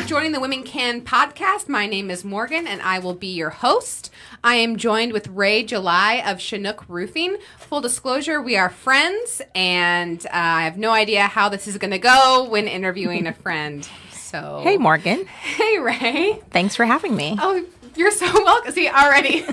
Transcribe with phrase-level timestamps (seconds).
[0.00, 1.68] for joining the Women Can podcast.
[1.68, 4.10] My name is Morgan and I will be your host.
[4.42, 7.36] I am joined with Ray July of Chinook Roofing.
[7.58, 11.90] Full disclosure, we are friends and uh, I have no idea how this is going
[11.90, 13.86] to go when interviewing a friend.
[14.12, 15.26] So, Hey, Morgan.
[15.26, 16.40] hey, Ray.
[16.50, 17.36] Thanks for having me.
[17.38, 17.64] Oh,
[17.96, 18.72] you're so welcome.
[18.72, 19.44] See, already.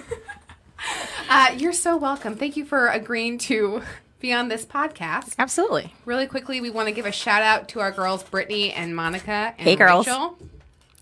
[1.30, 2.36] uh, you're so welcome.
[2.36, 3.82] Thank you for agreeing to
[4.20, 5.36] be on this podcast.
[5.38, 5.94] Absolutely.
[6.06, 9.54] Really quickly, we want to give a shout out to our girls, Brittany and Monica.
[9.58, 10.08] And Hey, girls.
[10.08, 10.38] Rachel.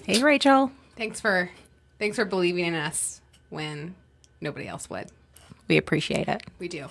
[0.06, 0.72] Hey, Rachel.
[0.98, 1.50] Thanks for
[2.00, 3.96] thanks for believing in us when
[4.42, 5.08] nobody else would.
[5.68, 6.44] We appreciate it.
[6.60, 6.88] We do.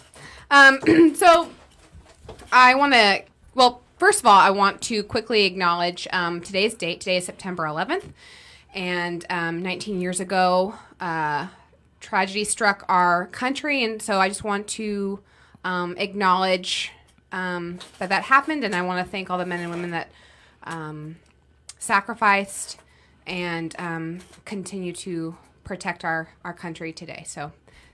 [0.50, 0.80] Um,
[1.14, 1.50] so
[2.52, 3.22] I want to.
[3.54, 7.00] Well, first of all, I want to quickly acknowledge um, today's date.
[7.00, 8.12] Today is September 11th,
[8.74, 11.48] and um, 19 years ago, uh,
[12.00, 15.20] tragedy struck our country, and so I just want to
[15.64, 16.92] um, acknowledge
[17.32, 20.08] um, that that happened, and I want to thank all the men and women that
[20.62, 21.16] um,
[21.78, 22.78] sacrificed
[23.26, 27.24] and um, continue to protect our, our country today.
[27.26, 27.52] So,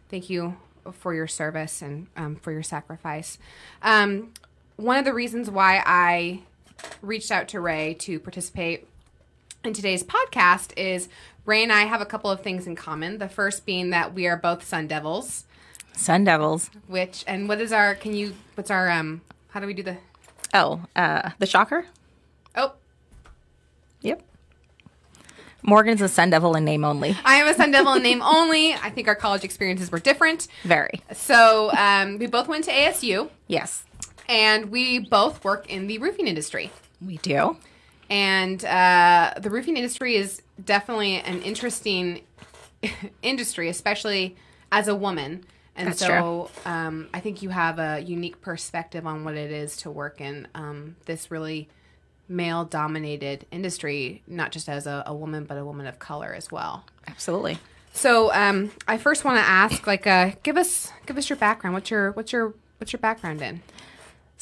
[0.08, 0.56] thank you
[0.92, 3.38] for your service and um, for your sacrifice.
[3.82, 4.32] Um,
[4.76, 6.40] one of the reasons why I
[7.02, 8.86] reached out to Ray to participate
[9.64, 11.08] in today's podcast is
[11.44, 13.18] Ray and I have a couple of things in common.
[13.18, 15.44] The first being that we are both Sun Devils,
[16.00, 16.70] Sun Devils.
[16.86, 19.20] which and what is our can you what's our um
[19.50, 19.96] how do we do the
[20.52, 21.86] Oh, uh, the Shocker.
[22.56, 22.72] oh
[24.00, 24.22] Yep.
[25.62, 27.16] Morgan's a Sun Devil in name only.
[27.24, 28.72] I am a Sun Devil in name only.
[28.74, 30.48] I think our college experiences were different.
[30.64, 31.02] Very.
[31.12, 33.84] So um, we both went to ASU Yes,
[34.28, 36.70] and we both work in the roofing industry.
[37.04, 37.56] we do.
[38.08, 42.22] And uh, the roofing industry is definitely an interesting
[43.22, 44.34] industry, especially
[44.72, 45.44] as a woman.
[45.80, 49.78] And That's so um, I think you have a unique perspective on what it is
[49.78, 51.70] to work in um, this really
[52.28, 56.52] male dominated industry, not just as a, a woman, but a woman of color as
[56.52, 56.84] well.
[57.08, 57.58] Absolutely.
[57.94, 61.72] So um, I first want to ask, like, uh, give us give us your background.
[61.72, 63.62] What's your what's your what's your background in?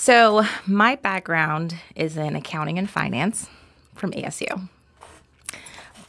[0.01, 3.49] So, my background is in accounting and finance
[3.95, 4.69] from ASU.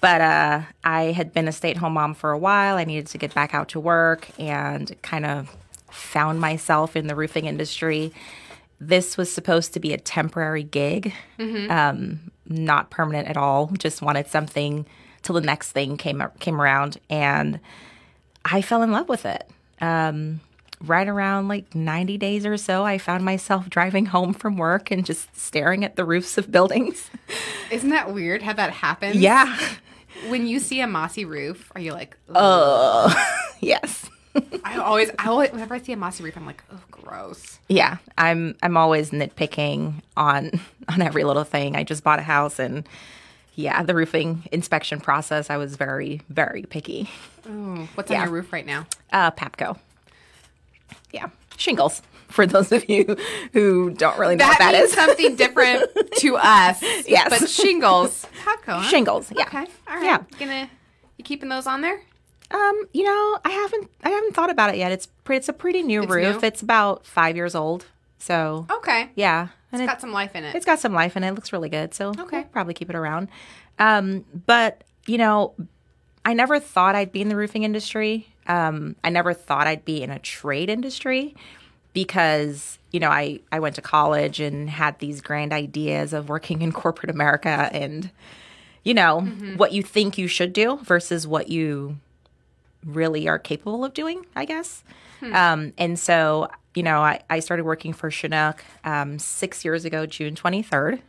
[0.01, 2.77] But uh, I had been a stay at home mom for a while.
[2.77, 5.55] I needed to get back out to work and kind of
[5.91, 8.13] found myself in the roofing industry.
[8.79, 11.13] This was supposed to be a temporary gig,
[11.69, 13.67] um, not permanent at all.
[13.77, 14.85] Just wanted something
[15.21, 17.59] till the next thing came came around, and
[18.45, 19.49] I fell in love with it.
[19.81, 20.39] Um,
[20.81, 25.05] right around like 90 days or so, I found myself driving home from work and
[25.05, 27.09] just staring at the roofs of buildings.
[27.71, 29.17] Isn't that weird how that happens?
[29.17, 29.57] yeah.
[30.27, 33.25] When you see a mossy roof, are you like, oh, Uh,
[33.59, 34.09] yes.
[34.63, 37.59] I always, I always, whenever I see a mossy roof, I'm like, oh, gross.
[37.67, 40.51] Yeah, I'm I'm always nitpicking on
[40.87, 41.75] on every little thing.
[41.75, 42.87] I just bought a house and
[43.55, 47.09] yeah, the roofing inspection process, I was very very picky.
[47.49, 48.19] Oh, what's Yeah.
[48.21, 48.85] on your roof right now?
[49.11, 49.77] Uh Pabco.
[51.11, 51.27] Yeah,
[51.57, 52.01] shingles.
[52.29, 53.15] For those of you
[53.53, 54.93] who don't really know That, what that means is.
[54.93, 56.81] something different to us.
[57.07, 57.29] Yes.
[57.39, 58.81] but shingles, huh?
[58.83, 59.43] Shingles, yeah.
[59.43, 60.03] Okay, all right.
[60.03, 60.23] Yeah.
[60.39, 60.69] Gonna,
[61.17, 61.99] you keeping those on there?
[62.51, 64.91] Um, you know, I haven't I haven't thought about it yet.
[64.91, 66.41] It's pre- it's a pretty new It's roof.
[66.41, 66.47] new?
[66.47, 67.85] It's about five years old.
[68.19, 70.55] So Okay, yeah, and it's it, got some life in it.
[70.55, 71.93] it's got some life and it looks really good.
[71.93, 72.37] So Okay.
[72.37, 73.29] we'll probably keep it around.
[73.79, 75.53] Um, but you know,
[76.25, 78.27] I never thought I'd be in the roofing industry.
[78.47, 81.35] Um, I never thought I'd be in a trade industry
[81.93, 86.61] because you know I I went to college and had these grand ideas of working
[86.61, 88.09] in corporate America and
[88.83, 89.21] you know
[89.57, 91.97] what you think you should do versus what you
[92.85, 94.83] really are capable of doing, I guess.
[95.35, 100.05] Um, and so, you know, I, I started working for Chinook um, six years ago,
[100.05, 101.01] June 23rd.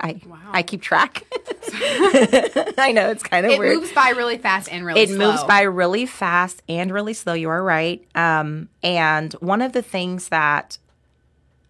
[0.00, 0.20] I,
[0.50, 1.24] I keep track.
[1.74, 3.76] I know it's kind of it weird.
[3.76, 5.30] moves by really fast and really It slow.
[5.32, 7.34] moves by really fast and really slow.
[7.34, 8.04] You are right.
[8.14, 10.78] Um, and one of the things that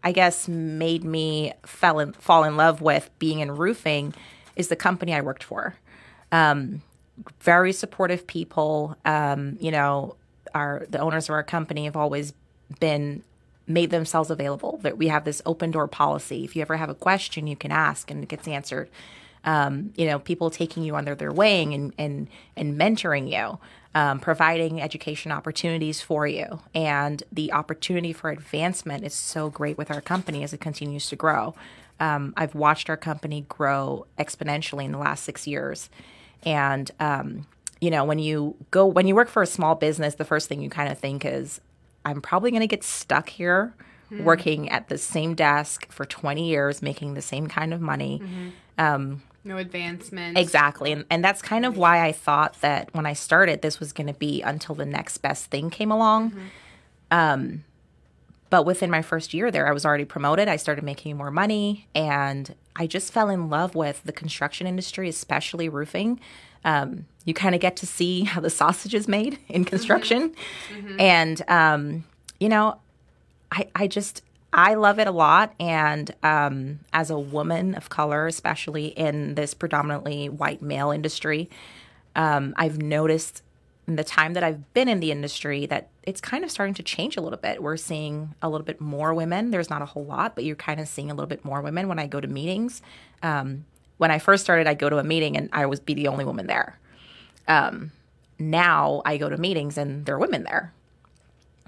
[0.05, 4.15] I guess made me fell in, fall in love with being in roofing
[4.57, 5.75] is the company I worked for.
[6.31, 6.83] Um,
[7.41, 8.97] very supportive people.
[9.05, 10.17] Um, you know,
[10.55, 12.33] our the owners of our company have always
[12.81, 13.23] been
[13.67, 14.79] made themselves available.
[14.83, 16.45] That we have this open door policy.
[16.45, 18.89] If you ever have a question, you can ask and it gets answered.
[19.45, 23.59] Um, you know, people taking you under their wing and and and mentoring you,
[23.95, 29.91] um, providing education opportunities for you, and the opportunity for advancement is so great with
[29.91, 31.55] our company as it continues to grow.
[31.99, 35.91] Um, I've watched our company grow exponentially in the last six years,
[36.45, 37.47] and um,
[37.83, 40.63] you know, when you go when you work for a small business, the first thing
[40.63, 41.61] you kind of think is,
[42.05, 43.75] I'm probably going to get stuck here
[44.25, 48.21] working at the same desk for 20 years, making the same kind of money.
[48.77, 50.37] Um, No advancement.
[50.37, 50.93] Exactly.
[50.93, 54.09] And, and that's kind of why I thought that when I started, this was going
[54.09, 56.35] to be until the next best thing came along.
[57.11, 57.65] Um,
[58.51, 60.47] but within my first year there, I was already promoted.
[60.47, 65.09] I started making more money and I just fell in love with the construction industry,
[65.09, 66.21] especially roofing.
[66.65, 70.35] Um, you kind of get to see how the sausage is made in construction.
[70.99, 72.05] And, um,
[72.41, 72.79] you know,
[73.51, 74.23] I, I just
[74.53, 79.55] I love it a lot, and um, as a woman of color, especially in this
[79.55, 81.49] predominantly white male industry,
[82.17, 83.43] um, I've noticed
[83.89, 86.83] in the time that I've been in the industry that it's kind of starting to
[86.83, 87.63] change a little bit.
[87.63, 89.53] We're seeing a little bit more women.
[89.53, 91.89] There's not a whole lot, but you're kind of seeing a little bit more women
[91.89, 92.83] when I go to meetings.
[93.23, 93.65] Um,
[94.03, 96.25] when I first started, I'd go to a meeting and I was be the only
[96.25, 96.79] woman there.
[97.49, 97.93] Um,
[98.39, 100.73] now I go to meetings and there are women there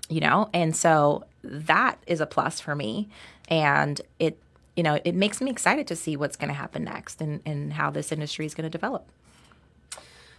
[0.08, 3.08] you know and so that is a plus for me
[3.48, 4.38] and it
[4.76, 7.75] you know it makes me excited to see what's going to happen next and, and
[7.75, 9.06] how this industry is going to develop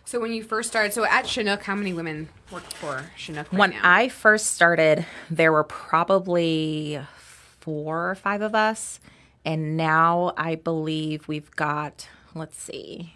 [0.08, 3.60] So when you first started, so at Chinook, how many women worked for Chinook right
[3.60, 3.82] when now?
[3.84, 9.00] i first started there were probably four or five of us
[9.46, 13.14] and now i believe we've got let's see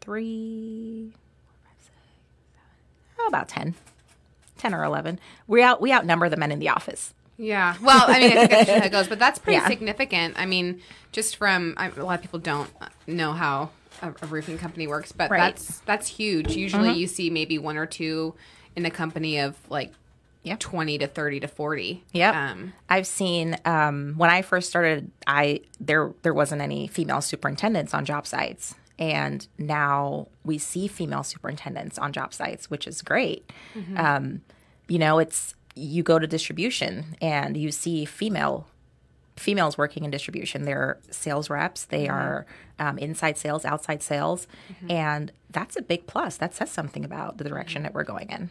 [0.00, 1.12] three
[1.46, 1.94] four, five, six,
[2.54, 3.74] seven, oh, about 10
[4.58, 7.74] 10 or 11 we out we outnumber the men in the office Yeah.
[7.82, 9.68] Well, I mean, I think that's how it goes, but that's pretty Yeah.
[9.68, 10.38] significant.
[10.38, 10.80] I mean,
[11.12, 12.70] just from I, a lot of people don't
[13.06, 13.68] know how
[14.00, 15.40] a, a roofing company works, but Right.
[15.54, 15.64] Mm-hmm.
[15.66, 16.56] that's that's huge.
[16.56, 18.34] Usually, you see maybe one or two
[18.74, 19.92] in a company of like
[20.46, 20.56] Yeah.
[20.58, 22.04] twenty to thirty to forty.
[22.12, 22.50] Yeah.
[22.52, 27.92] Um, I've seen um, when I first started, I there there wasn't any female superintendents
[27.92, 33.50] on job sites, and now we see female superintendents on job sites, which is great.
[33.96, 34.42] Um,
[34.88, 38.66] you know, it's you go to distribution and you see female
[39.36, 40.62] females working in distribution.
[40.62, 41.84] They're sales reps.
[41.84, 42.46] They are
[42.78, 44.46] um, inside sales, outside sales,
[44.88, 46.36] and that's a big plus.
[46.38, 48.50] That says something about the direction that we're going in.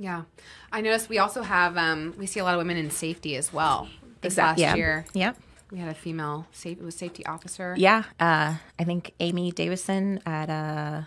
[0.00, 0.22] Yeah.
[0.72, 3.52] I noticed we also have um, we see a lot of women in safety as
[3.52, 3.88] well.
[4.22, 4.74] This Exact- last yeah.
[4.74, 5.36] year, Yep.
[5.70, 7.74] we had a female safe it was safety officer.
[7.78, 11.02] Yeah, uh, I think Amy Davison at uh,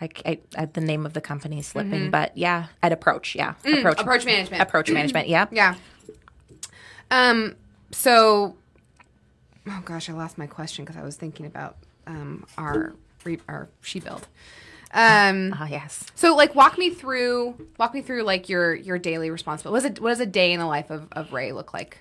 [0.00, 3.50] I, I, at the name of the company is slipping, but yeah, at Approach, yeah,
[3.64, 4.62] Approach, Mm, Approach management.
[4.62, 5.74] Approach Management, yeah, Yeah.
[7.10, 7.56] Um.
[7.92, 8.56] So,
[9.66, 11.76] oh gosh, I lost my question because I was thinking about
[12.06, 12.92] um our
[13.24, 14.26] re- our she build.
[14.92, 15.54] Um.
[15.56, 16.04] Ah, yes.
[16.14, 19.72] So, like, walk me through walk me through like your your daily responsibility.
[19.72, 21.98] What, is it, what does a day in the life of, of Ray look like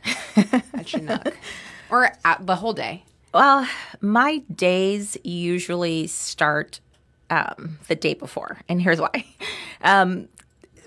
[0.74, 1.38] at Chinook,
[1.91, 3.03] or at the whole day?
[3.33, 3.68] Well,
[4.01, 6.80] my days usually start
[7.30, 9.25] um, the day before, and here's why.
[9.81, 10.27] Um,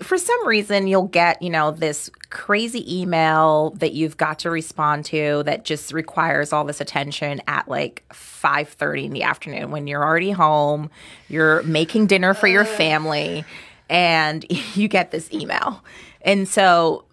[0.03, 5.05] for some reason, you'll get you know this crazy email that you've got to respond
[5.05, 10.03] to that just requires all this attention at like 5:30 in the afternoon when you're
[10.03, 10.89] already home,
[11.29, 13.45] you're making dinner for your family,
[13.89, 14.45] and
[14.75, 15.83] you get this email,
[16.21, 17.05] and so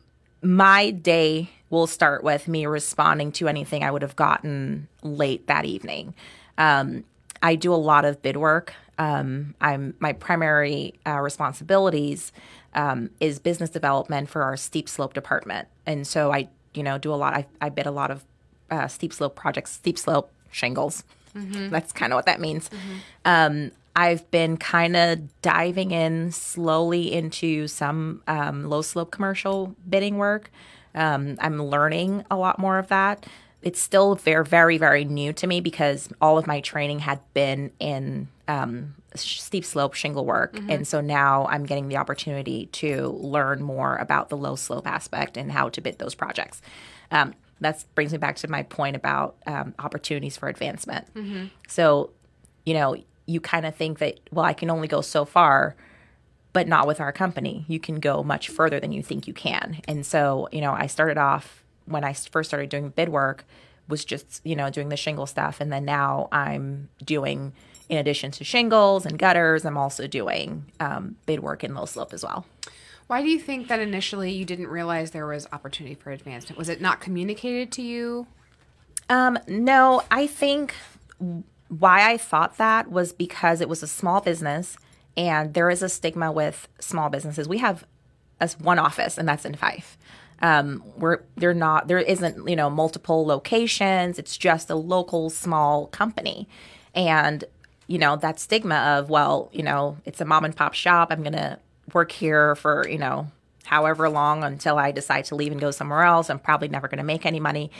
[0.43, 5.65] my day will start with me responding to anything I would have gotten late that
[5.65, 6.15] evening.
[6.59, 7.05] Um,
[7.43, 8.75] I do a lot of bid work.
[8.99, 12.33] Um, I'm my primary uh, responsibilities
[12.75, 17.13] um, is business development for our steep slope department, and so I, you know, do
[17.13, 17.35] a lot.
[17.35, 18.25] I, I bid a lot of
[18.71, 21.05] uh, steep slope projects, steep slope shingles.
[21.71, 22.71] That's kind of what that means.
[23.25, 30.17] Um, I've been kind of diving in slowly into some um, low slope commercial bidding
[30.17, 30.51] work.
[30.95, 33.27] Um, I'm learning a lot more of that.
[33.63, 37.73] It's still very, very, very new to me because all of my training had been
[37.79, 40.57] in um, steep slope shingle work.
[40.69, 45.37] And so now I'm getting the opportunity to learn more about the low slope aspect
[45.37, 46.61] and how to bid those projects.
[47.11, 51.07] Um, that brings me back to my point about um, opportunities for advancement.
[51.69, 52.11] So,
[52.65, 55.77] you know, you kind of think that, well, I can only go so far,
[56.53, 57.65] but not with our company.
[57.69, 59.81] You can go much further than you think you can.
[59.87, 63.45] And so, you know, I started off when I first started doing bid work
[63.89, 65.61] was just, you know, doing the shingle stuff.
[65.61, 67.53] And then now I'm doing,
[67.91, 72.15] in addition to shingles and gutters, I'm also doing um, bid work in low slope
[72.15, 72.47] as well.
[73.09, 76.57] Why do you think that initially you didn't realize there was opportunity for advancement?
[76.57, 78.29] Was it not communicated to you?
[79.09, 80.77] Um, no, I think
[81.67, 84.77] why I thought that was because it was a small business
[85.17, 87.49] and there is a stigma with small businesses.
[87.49, 87.85] We have
[88.41, 89.99] us one office and that's in Fife.
[90.41, 94.19] Um, we're they're not there isn't you know multiple locations.
[94.21, 96.49] It's just a local small company,
[96.95, 97.45] and
[97.91, 101.09] you know that stigma of well you know it's a mom and pop shop.
[101.11, 101.59] I'm gonna
[101.93, 103.27] work here for you know
[103.65, 106.31] however long until I decide to leave and go somewhere else.
[106.31, 107.71] I'm probably never gonna make any money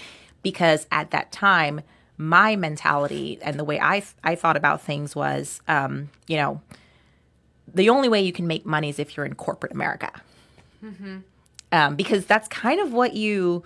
[0.43, 1.83] because at that time
[2.19, 6.61] my mentality and the way I I thought about things was, um, you know,
[7.73, 10.11] the only way you can make money is if you're in corporate America,
[11.73, 13.63] um, because that's kind of what you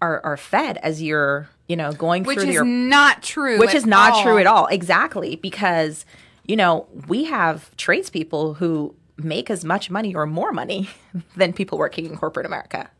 [0.00, 3.58] are are fed as you're you know going Which through is your not true.
[3.58, 4.22] which is not all.
[4.22, 6.04] true at all exactly because
[6.50, 10.80] you know we have tradespeople who make as much money or more money
[11.40, 12.90] than people working in corporate america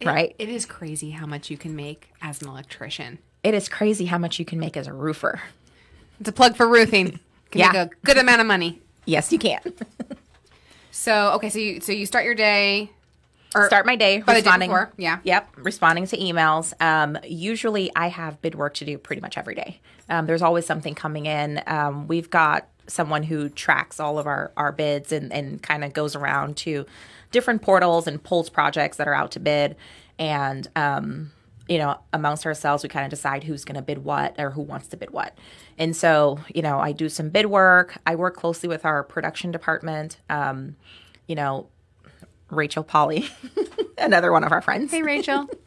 [0.00, 3.18] It- right It is crazy how much you can make as an electrician.
[3.42, 5.40] it is crazy how much you can make as a roofer
[6.20, 7.18] It's a plug for roofing.
[7.50, 7.72] Can Yeah.
[7.72, 8.80] make a good amount of money.
[9.06, 9.60] yes you can
[10.94, 12.90] So okay, so you so you start your day.
[13.54, 14.70] Or start my day responding.
[14.96, 15.18] yeah.
[15.24, 16.72] yep responding to emails.
[16.80, 19.80] Um, usually i have bid work to do pretty much every day.
[20.08, 21.62] Um, there's always something coming in.
[21.66, 25.92] Um, we've got someone who tracks all of our, our bids and, and kind of
[25.92, 26.84] goes around to
[27.30, 29.76] different portals and pulls projects that are out to bid.
[30.18, 31.32] And um,
[31.68, 34.62] you know amongst ourselves we kind of decide who's going to bid what or who
[34.62, 35.36] wants to bid what.
[35.78, 37.98] And so you know i do some bid work.
[38.06, 40.18] I work closely with our production department.
[40.28, 40.76] Um,
[41.26, 41.68] you know
[42.52, 43.28] Rachel Polly,
[43.98, 44.90] another one of our friends.
[44.90, 45.48] Hey Rachel.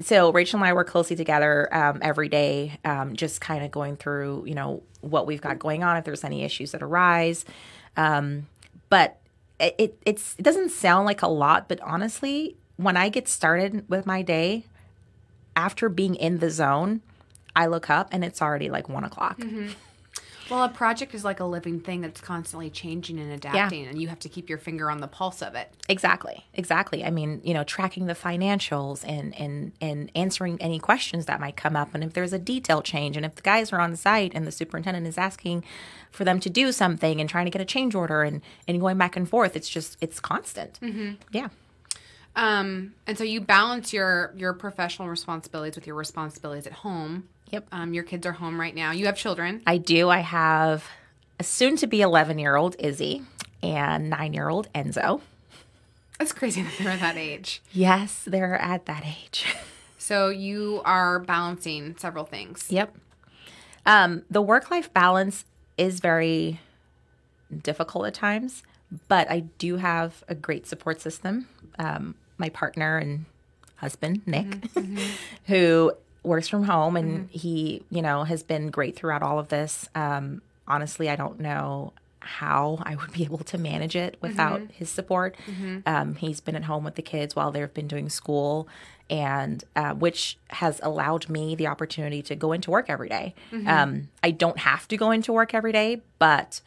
[0.00, 3.96] So Rachel and I work closely together um, every day, um, just kind of going
[3.96, 7.44] through, you know, what we've got going on, if there's any issues that arise.
[7.96, 8.48] Um,
[8.90, 9.18] but
[9.60, 13.88] it, it it's it doesn't sound like a lot, but honestly, when I get started
[13.88, 14.64] with my day,
[15.56, 17.00] after being in the zone,
[17.56, 19.40] I look up and it's already like one o'clock.
[20.50, 24.08] Well, a project is like a living thing that's constantly changing and adapting, and you
[24.08, 25.72] have to keep your finger on the pulse of it.
[25.88, 26.46] Exactly.
[26.54, 27.04] Exactly.
[27.04, 31.56] I mean, you know, tracking the financials and and and answering any questions that might
[31.56, 34.32] come up and if there's a detail change and if the guys are on site
[34.34, 35.64] and the superintendent is asking
[36.10, 38.98] for them to do something and trying to get a change order and and going
[38.98, 40.78] back and forth, it's just it's constant.
[41.32, 41.48] Yeah.
[42.36, 47.28] Um, and so you balance your your professional responsibilities with your responsibilities at home.
[47.50, 47.68] Yep.
[47.72, 48.92] Um, your kids are home right now.
[48.92, 49.62] You have children.
[49.66, 50.08] I do.
[50.10, 50.84] I have
[51.38, 53.22] a soon to be 11 year old Izzy
[53.62, 55.20] and 9 year old Enzo.
[56.18, 57.62] That's crazy that they're at that age.
[57.72, 59.46] Yes, they're at that age.
[60.00, 62.68] So you are balancing several things.
[62.70, 62.96] Yep.
[63.84, 65.44] Um, the work life balance
[65.76, 66.60] is very
[67.62, 68.62] difficult at times,
[69.08, 71.46] but I do have a great support system.
[71.78, 73.26] Um, my partner and
[73.76, 74.70] husband, Nick,
[75.46, 75.92] who
[76.28, 79.88] works from home and he, you know, has been great throughout all of this.
[79.94, 84.90] Um, honestly, I don't know how I would be able to manage it without his
[84.90, 85.34] support.
[85.86, 88.68] Um, he's been at home with the kids while they've been doing school,
[89.08, 93.34] and uh, which has allowed me the opportunity to go into work every day.
[93.66, 96.60] Um, I don't have to go into work every day, but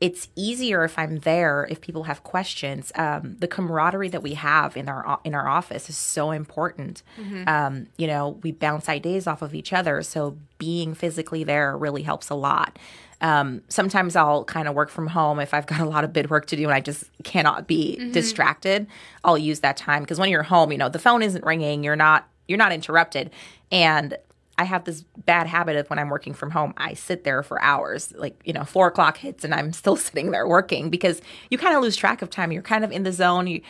[0.00, 2.90] it's easier if I'm there if people have questions.
[2.94, 7.02] Um, the camaraderie that we have in our in our office is so important.
[7.46, 12.02] Um, you know, we bounce ideas off of each other, so being physically there really
[12.02, 12.78] helps a lot.
[13.22, 16.30] Um, sometimes I'll kind of work from home if I've got a lot of bid
[16.30, 18.86] work to do and I just cannot be distracted.
[19.24, 21.96] I'll use that time because when you're home, you know, the phone isn't ringing, you're
[21.96, 23.30] not you're not interrupted,
[23.70, 24.16] and
[24.60, 27.60] I have this bad habit of when I'm working from home, I sit there for
[27.62, 28.12] hours.
[28.14, 31.74] Like, you know, four o'clock hits and I'm still sitting there working because you kind
[31.74, 32.52] of lose track of time.
[32.52, 33.46] You're kind of in the zone.
[33.46, 33.62] You,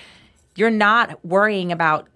[0.56, 2.08] you're not worrying about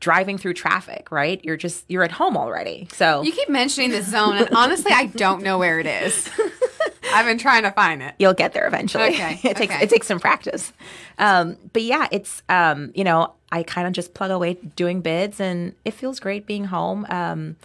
[0.00, 1.44] driving through traffic, right?
[1.44, 2.88] You're just, you're at home already.
[2.90, 6.30] So You keep mentioning this zone, and honestly, I don't know where it is.
[7.12, 8.14] I've been trying to find it.
[8.18, 9.04] you'll get there eventually.
[9.08, 9.84] Okay, it takes okay.
[9.84, 10.72] it takes some practice.
[11.18, 15.38] Um, but yeah, it's um, you know, I kind of just plug away doing bids
[15.38, 17.06] and it feels great being home.
[17.08, 17.56] Um,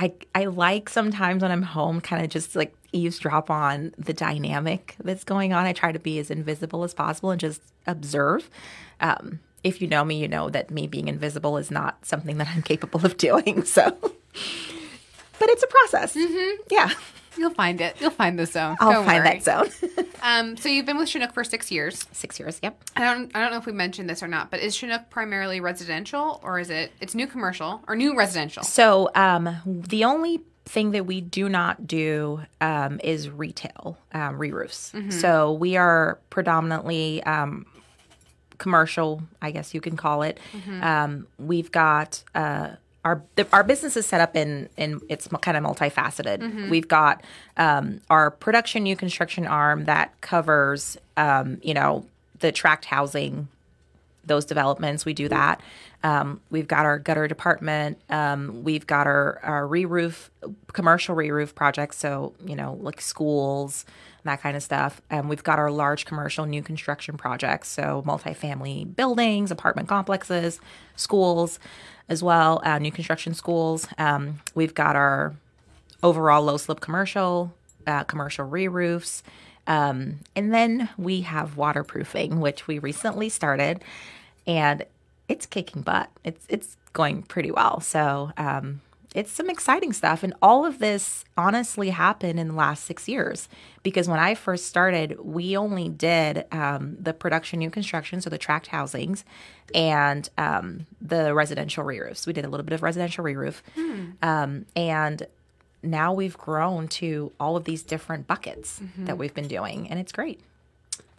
[0.00, 4.96] I I like sometimes when I'm home kind of just like eavesdrop on the dynamic
[5.04, 5.66] that's going on.
[5.66, 8.48] I try to be as invisible as possible and just observe.
[9.00, 12.48] Um, if you know me, you know that me being invisible is not something that
[12.48, 13.62] I'm capable of doing.
[13.64, 16.16] So, but it's a process.
[16.70, 16.92] Yeah,
[17.36, 17.96] You'll find it.
[18.00, 18.76] You'll find the zone.
[18.80, 19.38] I'll Don't find worry.
[19.38, 20.06] that zone.
[20.22, 22.06] Um, so you've been with Chinook for six years.
[22.12, 22.60] Six years.
[22.62, 22.78] Yep.
[22.94, 23.34] I don't.
[23.34, 26.58] I don't know if we mentioned this or not, but is Chinook primarily residential, or
[26.58, 26.92] is it?
[27.00, 28.62] It's new commercial or new residential?
[28.62, 34.92] So um, the only thing that we do not do um, is retail um, re-roofs.
[35.08, 37.64] So we are predominantly um,
[38.58, 40.38] commercial, I guess you can call it.
[40.82, 42.72] Um, we've got uh,
[43.04, 46.42] our the, our business is set up in in it's kind of multifaceted.
[46.70, 47.24] We've got
[47.56, 52.06] um, our production new construction arm that covers um, you know
[52.40, 53.48] the tract housing
[54.24, 55.04] those developments.
[55.04, 55.60] We do that.
[56.02, 57.98] Um, we've got our gutter department.
[58.08, 60.30] Um, we've got our, our re-roof,
[60.72, 61.98] commercial re-roof projects.
[61.98, 63.84] So, you know, like schools,
[64.24, 65.00] that kind of stuff.
[65.10, 67.68] And we've got our large commercial new construction projects.
[67.68, 70.60] So, multifamily buildings, apartment complexes,
[70.96, 71.58] schools
[72.08, 73.86] as well, uh, new construction schools.
[73.98, 75.34] Um, we've got our
[76.02, 77.54] overall low slope commercial,
[77.86, 79.22] uh, commercial re-roofs.
[79.66, 83.82] Um, and then we have waterproofing, which we recently started,
[84.46, 84.84] and
[85.28, 86.10] it's kicking butt.
[86.24, 87.80] It's it's going pretty well.
[87.80, 88.80] So um,
[89.14, 93.48] it's some exciting stuff, and all of this honestly happened in the last six years.
[93.82, 98.38] Because when I first started, we only did um, the production new construction, so the
[98.38, 99.24] tract housings,
[99.74, 102.26] and um, the residential re-roofs.
[102.26, 103.62] We did a little bit of residential re-roof,
[104.22, 105.26] um, and
[105.82, 110.12] now we've grown to all of these different buckets that we've been doing, and it's
[110.12, 110.40] great.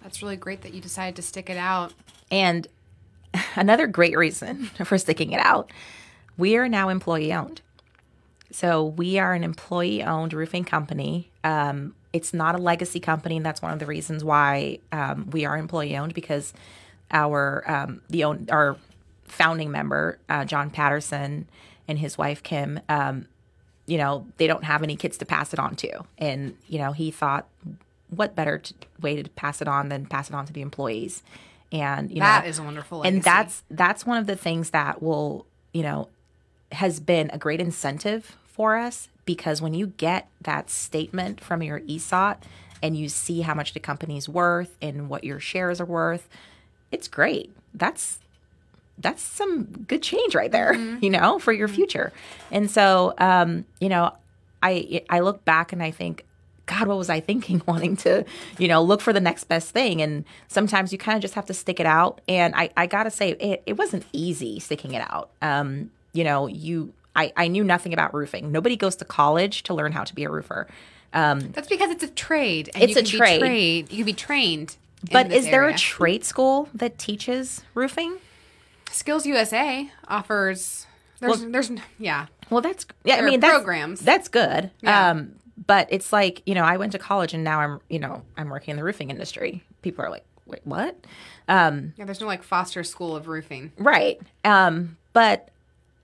[0.01, 1.93] That's really great that you decided to stick it out.
[2.29, 2.67] And
[3.55, 5.71] another great reason for sticking it out,
[6.37, 7.61] we are now employee owned.
[8.51, 11.29] So we are an employee owned roofing company.
[11.43, 15.45] Um, it's not a legacy company, and that's one of the reasons why um, we
[15.45, 16.53] are employee owned because
[17.11, 18.77] our um, the own our
[19.25, 21.47] founding member uh, John Patterson
[21.87, 23.27] and his wife Kim, um,
[23.85, 26.91] you know, they don't have any kids to pass it on to, and you know
[26.91, 27.47] he thought,
[28.09, 31.23] what better t- way to pass it on than pass it on to the employees,
[31.71, 35.01] and you That know is a wonderful and that's that's one of the things that
[35.01, 36.09] will you know
[36.73, 41.79] has been a great incentive for us because when you get that statement from your
[41.81, 42.37] ESOT
[42.83, 46.27] and you see how much the company's worth and what your shares are worth,
[46.91, 47.51] it's great.
[47.73, 48.19] That's
[48.97, 52.11] that's some good change right there, you know, for your future.
[52.51, 54.13] And so, um, you know,
[54.61, 56.25] I I look back and I think,
[56.65, 57.61] God, what was I thinking?
[57.67, 58.25] Wanting to,
[58.57, 60.01] you know, look for the next best thing.
[60.01, 62.21] And sometimes you kind of just have to stick it out.
[62.27, 65.31] And I I gotta say, it, it wasn't easy sticking it out.
[65.41, 68.51] Um, you know, you I I knew nothing about roofing.
[68.51, 70.67] Nobody goes to college to learn how to be a roofer.
[71.13, 72.69] Um, That's because it's a trade.
[72.73, 73.39] And It's a trade.
[73.39, 74.77] trained- you can be trained.
[75.11, 75.75] But is there area.
[75.75, 78.17] a trade school that teaches roofing?
[78.91, 80.85] Skills USA offers?
[81.19, 82.27] There's, there's, yeah.
[82.49, 83.17] Well, that's yeah.
[83.17, 83.99] There I mean, that's, programs.
[84.01, 84.71] That's good.
[84.81, 85.09] Yeah.
[85.11, 85.35] Um,
[85.67, 88.49] but it's like you know, I went to college and now I'm you know I'm
[88.49, 89.63] working in the roofing industry.
[89.81, 90.95] People are like, wait, what?
[91.47, 93.71] Um, Yeah, there's no like Foster School of Roofing.
[93.77, 94.19] right.
[94.45, 95.49] Um, but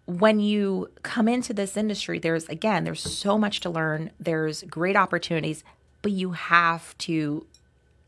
[0.07, 4.09] when you come into this industry, there's again, there's so much to learn.
[4.19, 5.63] There's great opportunities,
[6.01, 7.45] but you have to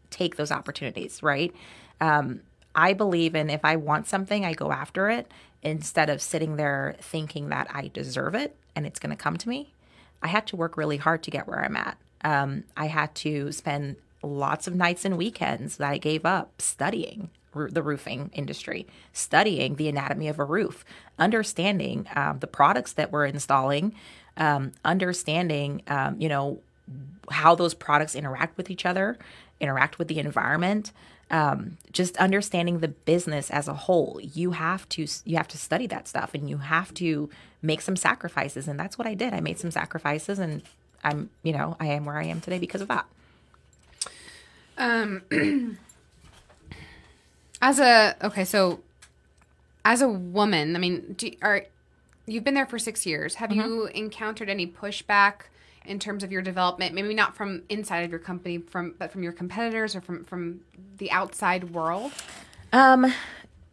[0.10, 1.54] take those opportunities, right?
[2.02, 2.42] Um,
[2.74, 5.30] I believe in if I want something, I go after it
[5.62, 9.50] instead of sitting there thinking that I deserve it and it's going to come to
[9.50, 9.74] me.
[10.24, 11.98] I had to work really hard to get where I'm at.
[12.24, 17.30] Um, I had to spend lots of nights and weekends that I gave up studying
[17.67, 20.86] the roofing industry, studying the anatomy of a roof,
[21.17, 23.93] understanding um, the products that we're installing,
[24.38, 26.60] um, understanding, um, you know,
[27.30, 29.17] how those products interact with each other,
[29.60, 30.91] interact with the environment,
[31.32, 34.19] um, just understanding the business as a whole.
[34.22, 37.30] You have to you have to study that stuff, and you have to
[37.62, 39.34] make some sacrifices, and that's what I did.
[39.34, 40.63] I made some sacrifices, and
[41.04, 43.06] I'm you know I am where I am today because of that.
[47.62, 48.80] As a okay, so
[49.84, 51.65] as a woman, I mean, do, are
[52.26, 53.36] you've been there for six years?
[53.36, 55.48] Have you encountered any pushback
[55.86, 56.93] in terms of your development?
[56.93, 60.62] Maybe not from inside of your company, from but from your competitors or from from
[60.98, 62.12] the outside world.
[62.72, 63.13] Um,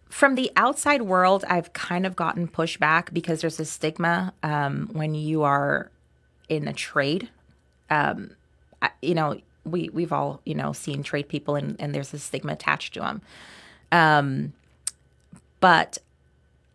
[0.09, 5.15] from the outside world, I've kind of gotten pushback because there's a stigma um, when
[5.15, 5.91] you are
[6.49, 7.29] in a trade.
[7.91, 8.31] Um,
[8.81, 12.19] I, you know, we we've all you know seen trade people, and and there's a
[12.19, 13.23] stigma attached to them.
[13.93, 14.53] Um,
[15.61, 15.99] but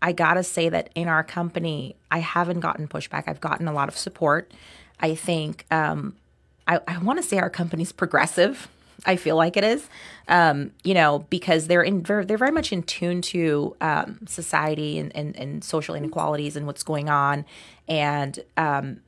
[0.02, 3.26] I gotta say that in our company, I haven't gotten pushback.
[3.28, 4.52] I've gotten a lot of support.
[5.00, 6.16] I think um,
[6.68, 8.68] I, I want to say our company's progressive.
[9.06, 9.88] I feel like it is,
[10.28, 15.00] um, you know, because they're in they're, they're very much in tune to um, society
[15.00, 17.46] and, and, and social inequalities and what's going on,
[17.88, 19.02] and um,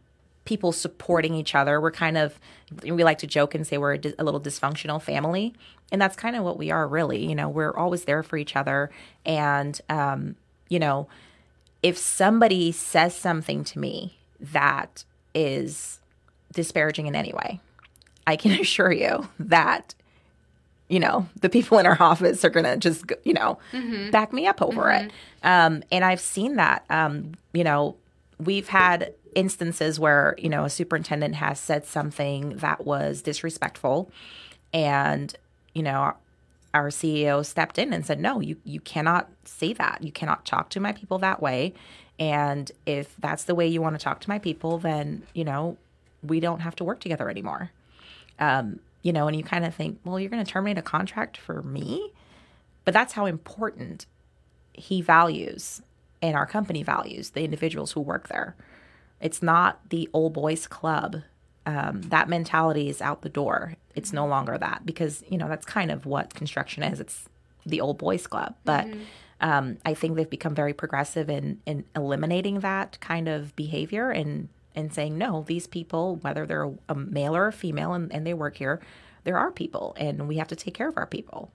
[0.46, 1.80] people supporting each other.
[1.80, 2.40] We're kind of
[2.82, 5.54] we like to joke and say we're a, dis- a little dysfunctional family,
[5.94, 7.26] and that's kind of what we are really.
[7.26, 8.90] You know, we're always there for each other,
[9.26, 10.36] and um,
[10.68, 11.08] you know,
[11.84, 16.00] if somebody says something to me that is
[16.52, 17.62] disparaging in any way,
[18.26, 19.94] I can assure you that
[20.90, 23.60] you know the people in our office are gonna just you know
[24.12, 25.12] back me up over it.
[25.44, 27.96] Um, and i've seen that um, you know
[28.40, 34.12] we've had instances where you know a superintendent has said something that was disrespectful.
[34.74, 35.36] And
[35.74, 36.14] you know
[36.74, 40.04] our CEO stepped in and said, "No, you you cannot say that.
[40.04, 41.74] You cannot talk to my people that way.
[42.20, 45.78] And if that's the way you want to talk to my people, then you know
[46.24, 47.72] we don't have to work together anymore."
[48.40, 51.38] Um, you know, and you kind of think, "Well, you're going to terminate a contract
[51.38, 52.12] for me,"
[52.86, 54.06] but that's how important
[54.74, 55.82] he values
[56.22, 58.56] and our company values the individuals who work there.
[59.22, 61.22] It's not the old boys club.
[61.66, 63.76] Um, that mentality is out the door.
[63.96, 67.00] It's no longer that because you know that's kind of what construction is.
[67.00, 67.30] It's
[67.66, 68.86] the old boys club, but
[69.40, 74.50] um, I think they've become very progressive in in eliminating that kind of behavior and
[74.76, 75.44] and saying no.
[75.48, 78.82] These people, whether they're a male or a female, and, and they work here,
[79.24, 81.52] there are people, and we have to take care of our people.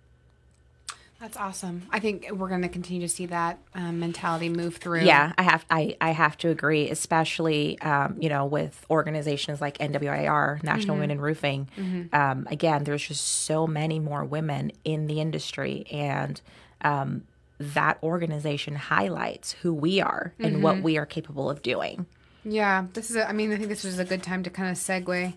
[1.20, 1.83] That's awesome.
[1.90, 5.00] I think we're going to continue to see that um, mentality move through.
[5.00, 9.78] Yeah, I have I, I have to agree, especially um, you know with organizations like
[9.78, 11.68] NWIR, National Women in Roofing.
[12.12, 16.40] Um, again, there's just so many more women in the industry, and
[16.83, 17.24] um,
[17.59, 22.07] that organization highlights who we are and what we are capable of doing.
[22.44, 23.16] Yeah, this is.
[23.16, 25.35] A, I mean, I think this is a good time to kind of segue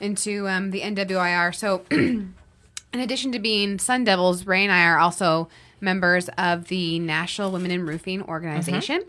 [0.00, 1.54] into um, the NWIR.
[1.54, 1.84] So,
[2.92, 5.48] in addition to being Sun Devils, Ray and I are also
[5.80, 9.02] members of the National Women in Roofing organization,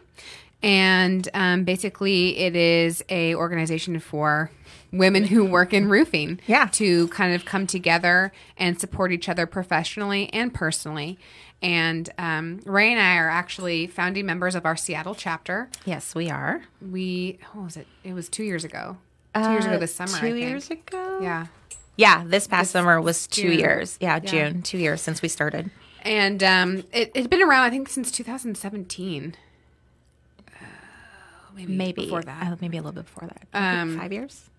[0.62, 4.50] and um, basically, it is a organization for
[4.92, 6.40] women who work in roofing.
[6.48, 6.68] Yeah.
[6.74, 11.18] to kind of come together and support each other professionally and personally.
[11.62, 16.30] And um, Ray and I are actually founding members of our Seattle chapter Yes, we
[16.30, 16.64] are.
[16.82, 18.98] we what was it it was two years ago
[19.34, 21.20] two years ago this summer Uh, Two years ago.
[21.22, 21.48] yeah
[21.96, 23.60] Yeah, this past summer was two June.
[23.60, 23.98] years.
[24.02, 24.30] Yeah, Yeah.
[24.50, 25.70] June, two years since we started.
[26.02, 29.36] and um it, it's been around i think since 2017
[30.50, 30.66] uh,
[31.56, 33.48] maybe Maybe before that uh, maybe a little bit before that.
[33.54, 34.50] Um, Five years.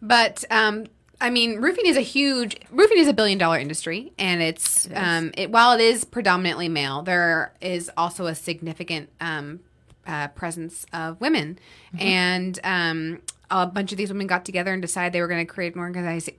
[0.00, 0.86] but um
[1.20, 5.30] I mean, roofing is a huge roofing is a billion dollar industry, and it's um,
[5.36, 9.60] it while it is predominantly male, there is also a significant um,
[10.04, 11.60] uh, presence of women,
[11.96, 13.20] and um,
[13.52, 15.80] a bunch of these women got together and decided they were going to create an
[15.80, 16.34] organization,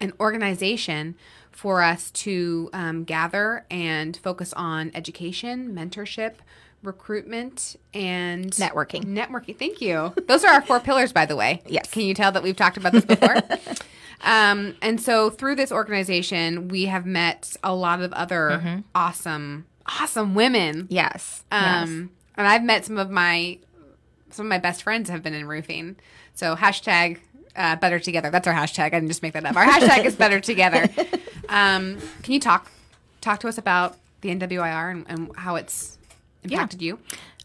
[0.00, 1.14] an organization
[1.52, 6.34] for us to um, gather and focus on education, mentorship,
[6.82, 9.04] recruitment, and Networking.
[9.04, 9.56] Networking.
[9.56, 10.14] Thank you.
[10.26, 11.62] Those are our four pillars, by the way.
[11.66, 11.90] Yes.
[11.90, 13.36] Can you tell that we've talked about this before?
[14.22, 19.66] um, and so through this organization, we have met a lot of other awesome,
[20.00, 20.86] awesome women.
[20.90, 21.44] Yes.
[21.52, 21.88] yes.
[21.88, 23.58] Um, and I've met some of my
[24.30, 25.96] some of my best friends have been in roofing.
[26.36, 27.18] So hashtag
[27.56, 28.30] uh, better together.
[28.30, 28.84] That's our hashtag.
[28.84, 29.56] I didn't just make that up.
[29.56, 30.88] Our hashtag is better together.
[31.48, 32.72] Um, can you talk
[33.20, 35.96] talk to us about the NWIR and, and how it's
[36.42, 36.98] impacted you?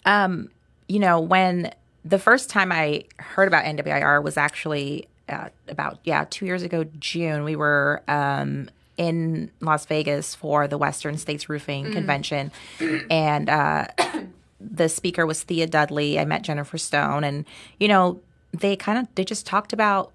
[0.05, 0.49] Um,
[0.87, 1.71] you know, when
[2.03, 6.85] the first time I heard about NWIR was actually uh, about yeah two years ago
[6.99, 7.43] June.
[7.43, 12.51] We were um, in Las Vegas for the Western States Roofing Convention,
[13.09, 13.87] and uh,
[14.59, 16.19] the speaker was Thea Dudley.
[16.19, 17.45] I met Jennifer Stone, and
[17.79, 18.19] you know
[18.53, 20.11] they kind of they just talked about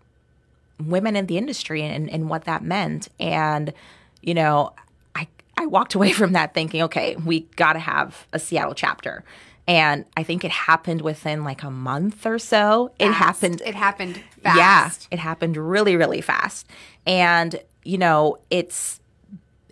[0.83, 3.09] women in the industry and, and what that meant.
[3.19, 3.73] And,
[4.23, 4.73] you know,
[5.15, 9.25] I, I walked away from that thinking, okay, we got to have a Seattle chapter.
[9.69, 12.93] And I think it happened within like a month or so.
[13.01, 13.63] It happened.
[13.65, 14.23] It happened
[14.57, 16.69] Yeah, it happened really, really fast.
[17.05, 19.01] And, you know, it's,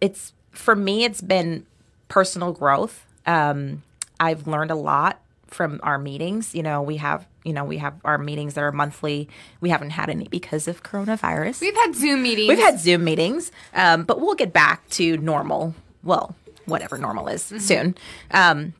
[0.01, 1.65] it's, for me, it's been
[2.09, 3.07] personal growth.
[3.25, 3.83] Um,
[4.19, 5.21] I've learned a lot
[5.55, 6.55] from our meetings.
[6.55, 9.29] You know, we have, you know, we have our meetings that are monthly.
[9.61, 11.61] We haven't had any because of coronavirus.
[11.61, 12.49] We've had Zoom meetings.
[12.49, 15.75] We've had Zoom meetings, um, but we'll get back to normal.
[16.03, 16.35] Well,
[16.67, 17.97] whatever normal is soon.
[18.31, 18.75] Um,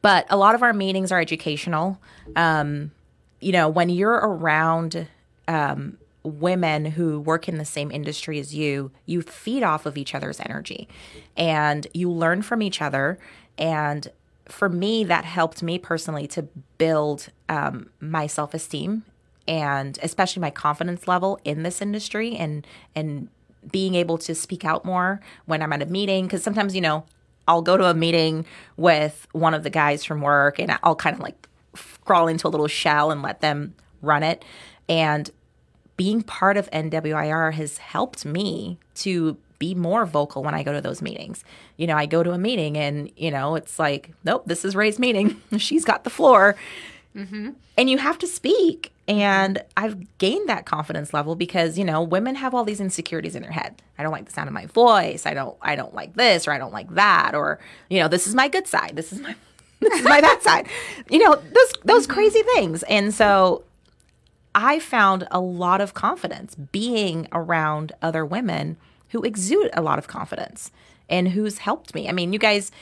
[0.00, 2.00] but a lot of our meetings are educational.
[2.36, 2.92] Um,
[3.40, 5.08] you know, when you're around
[5.48, 10.14] um, women who work in the same industry as you, you feed off of each
[10.14, 10.88] other's energy
[11.36, 13.18] and you learn from each other.
[13.58, 14.10] And
[14.52, 16.42] for me, that helped me personally to
[16.76, 19.04] build um, my self esteem
[19.48, 23.28] and especially my confidence level in this industry and and
[23.70, 26.26] being able to speak out more when I'm at a meeting.
[26.26, 27.04] Because sometimes you know
[27.48, 28.44] I'll go to a meeting
[28.76, 31.48] with one of the guys from work and I'll kind of like
[32.04, 34.44] crawl into a little shell and let them run it.
[34.88, 35.30] And
[35.96, 40.80] being part of NWIR has helped me to be more vocal when I go to
[40.80, 41.44] those meetings.
[41.76, 44.74] You know, I go to a meeting and, you know, it's like, nope, this is
[44.74, 45.40] Ray's meeting.
[45.56, 46.56] She's got the floor.
[47.14, 47.50] Mm-hmm.
[47.78, 48.92] And you have to speak.
[49.06, 53.42] And I've gained that confidence level because, you know, women have all these insecurities in
[53.42, 53.80] their head.
[53.98, 55.26] I don't like the sound of my voice.
[55.26, 58.26] I don't I don't like this or I don't like that or, you know, this
[58.26, 58.96] is my good side.
[58.96, 59.36] This is my
[59.80, 60.66] this is my bad side.
[61.08, 62.14] You know, those those mm-hmm.
[62.14, 62.82] crazy things.
[62.84, 63.62] And so
[64.56, 68.76] I found a lot of confidence being around other women
[69.12, 70.70] who exude a lot of confidence
[71.08, 72.08] and who's helped me.
[72.08, 72.72] I mean, you guys,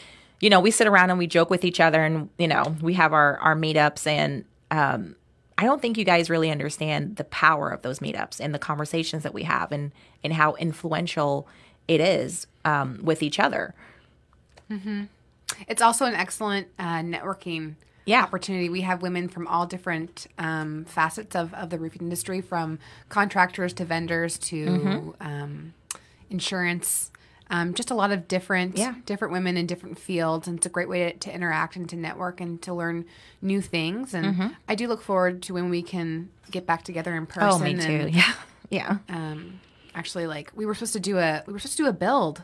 [0.41, 2.95] you know, we sit around and we joke with each other and, you know, we
[2.95, 5.17] have our, our meetups and, um,
[5.59, 9.25] I don't think you guys really understand the power of those meetups and the conversations
[9.25, 9.93] that we have and,
[10.25, 11.47] and how influential
[11.87, 13.75] it is um, with each other.
[14.71, 15.05] Mm-hmm.
[15.69, 17.75] It's also an excellent uh, networking
[18.07, 18.23] Yeah.
[18.23, 18.71] opportunity.
[18.71, 22.79] We have women from all different um, facets of, of the roofing industry, from
[23.11, 25.11] contractors to vendors to Mm-hmm.
[25.21, 25.75] um,
[26.31, 27.11] insurance.
[27.53, 28.95] Um, just a lot of different Yeah.
[29.07, 31.97] different women in different fields, and it's a great way to, to interact and to
[31.97, 33.07] network and to learn
[33.43, 34.15] new things.
[34.15, 34.49] And Mm-hmm.
[34.69, 37.49] I do look forward to when we can get back together in person.
[37.51, 37.81] Oh, me too.
[38.07, 38.33] And, Yeah.
[38.71, 38.99] Yeah.
[39.09, 39.59] um,
[39.97, 42.43] actually, like we were supposed to do a we were supposed to do a build.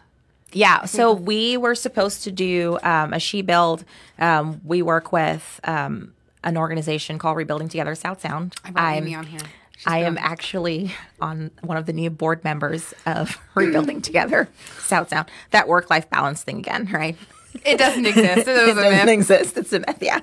[0.52, 3.84] Yeah, so we were supposed to do um, a she build.
[4.18, 8.54] Um, we work with um, an organization called Rebuilding Together South Sound.
[8.64, 9.40] I brought I'm- Amy on here.
[9.76, 15.10] She's I am actually on one of the new board members of Rebuilding Together South
[15.10, 15.28] Sound.
[15.50, 17.16] That work life balance thing again, right?
[17.64, 18.48] It doesn't exist.
[18.48, 19.56] It it doesn't exist.
[19.56, 20.20] It's a myth, yeah.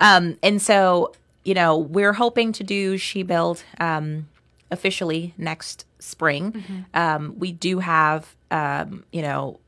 [0.00, 1.12] Um, and so,
[1.44, 4.28] you know, we're hoping to do She Build um,
[4.70, 6.52] officially next spring.
[6.52, 6.80] Mm-hmm.
[6.94, 9.58] Um, we do have, um, you know,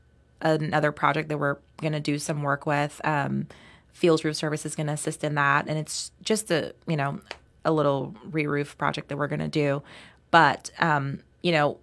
[0.41, 2.99] another project that we're going to do some work with.
[3.03, 3.47] Um,
[3.93, 7.19] Fields Roof Service is going to assist in that, and it's just a, you know,
[7.67, 9.83] a little re-roof project that we're going to do.
[10.31, 11.77] But, um, you know,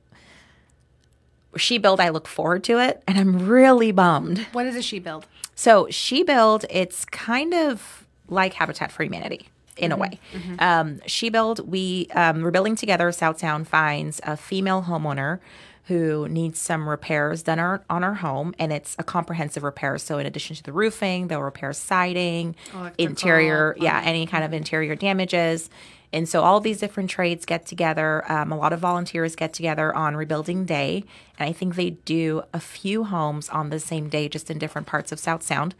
[1.57, 4.99] She Build, I look forward to it, and I'm really bummed What is a she
[4.99, 5.27] build?
[5.55, 10.19] so She Build, it's kind of like Habitat for Humanity in a way.
[10.59, 13.13] Um, she Build, we um, Rebuilding Together.
[13.13, 15.39] South Sound finds a female homeowner
[15.87, 19.99] who needs some repairs done our, on her home, and it's a comprehensive repair.
[19.99, 24.55] So in addition to the roofing, they'll repair siding, Electrical, interior, yeah, any kind of
[24.55, 25.69] interior damages.
[26.11, 28.31] And so all these different trades get together.
[28.31, 31.05] Um, a lot of volunteers get together on rebuilding day.
[31.39, 34.87] And I think they do a few homes on the same day, just in different
[34.87, 35.75] parts of South Sound.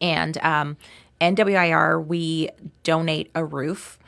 [0.00, 0.76] And um,
[1.20, 2.50] NWIR, we
[2.84, 3.98] donate a roof.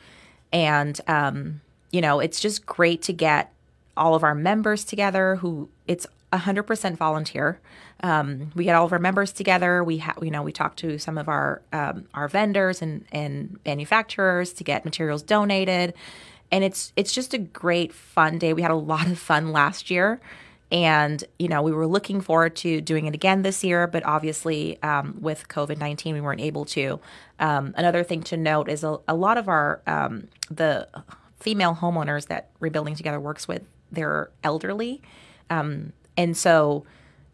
[0.51, 3.52] And, um, you know, it's just great to get
[3.95, 7.59] all of our members together who it's 100% volunteer.
[8.01, 9.83] Um, we get all of our members together.
[9.83, 13.59] We have, you know, we talk to some of our um, our vendors and and
[13.65, 15.93] manufacturers to get materials donated,
[16.51, 18.53] and it's it's just a great fun day.
[18.53, 20.19] We had a lot of fun last year,
[20.71, 23.87] and you know we were looking forward to doing it again this year.
[23.87, 26.99] But obviously, um, with COVID nineteen, we weren't able to.
[27.39, 30.89] Um, another thing to note is a, a lot of our um, the
[31.39, 35.01] female homeowners that Rebuilding Together works with, they're elderly.
[35.49, 36.85] Um, and so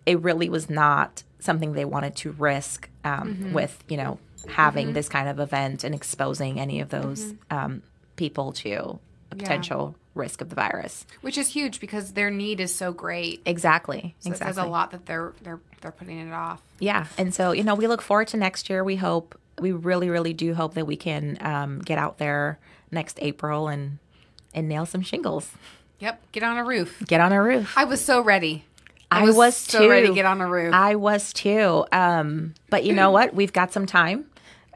[0.05, 5.09] it really was not something they wanted to risk um, with, you know, having this
[5.09, 7.81] kind of event and exposing any of those um,
[8.15, 8.99] people to
[9.31, 11.05] a potential risk of the virus.
[11.21, 13.41] Which is huge because their need is so great.
[13.45, 14.15] Exactly.
[14.19, 14.53] So exactly.
[14.53, 16.61] There's a lot that they're they're they're putting it off.
[16.79, 17.07] Yeah.
[17.17, 18.83] And so, you know, we look forward to next year.
[18.83, 22.59] We hope, we really, really do hope that we can um, get out there
[22.91, 23.99] next April and
[24.53, 25.51] and nail some shingles.
[25.99, 27.01] Yep, get on a roof.
[27.05, 27.73] Get on a roof.
[27.75, 28.63] I was so ready.
[29.11, 29.89] I was, so too.
[29.89, 31.83] ready to get on a roof I was too.
[31.91, 33.33] Um, but you know what?
[33.33, 34.25] We've got some time.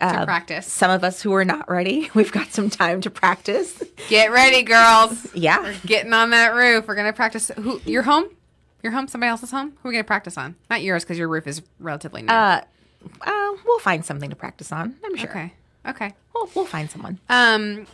[0.02, 0.66] to practice.
[0.66, 3.84] Some of us who are not ready, we've got some time to practice.
[4.10, 5.28] Get ready, girls.
[5.36, 5.62] Yeah.
[5.62, 6.88] We're getting on that roof.
[6.88, 7.52] We're gonna practice.
[7.58, 7.80] Who?
[7.86, 8.26] Your home?
[8.82, 9.08] Your home?
[9.08, 9.78] Somebody else's home?
[9.82, 10.56] Who are we gonna practice on?
[10.70, 12.34] Not yours, because your roof is relatively new.
[12.34, 12.62] Uh,
[13.22, 14.96] uh, we'll find something to practice on.
[15.06, 15.30] I'm sure.
[15.30, 15.54] okay.
[15.86, 16.14] Okay.
[16.34, 17.20] We'll, we'll find someone.
[17.30, 17.86] Um.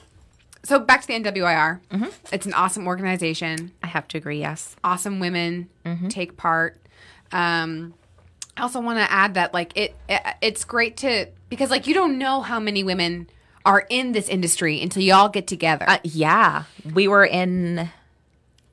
[0.64, 1.80] So back to the NWIR.
[1.92, 2.06] Mm-hmm.
[2.34, 3.72] It's an awesome organization.
[3.82, 4.40] I have to agree.
[4.40, 4.76] Yes.
[4.84, 6.08] awesome women Mm-hmm.
[6.10, 6.78] take part.
[7.32, 7.94] Um,
[8.58, 11.94] I also want to add that like it, it it's great to because like you
[11.94, 13.30] don't know how many women
[13.66, 15.86] are in this industry until you all get together.
[15.88, 16.64] Uh, yeah.
[16.94, 17.90] We were in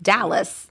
[0.02, 0.68] Dallas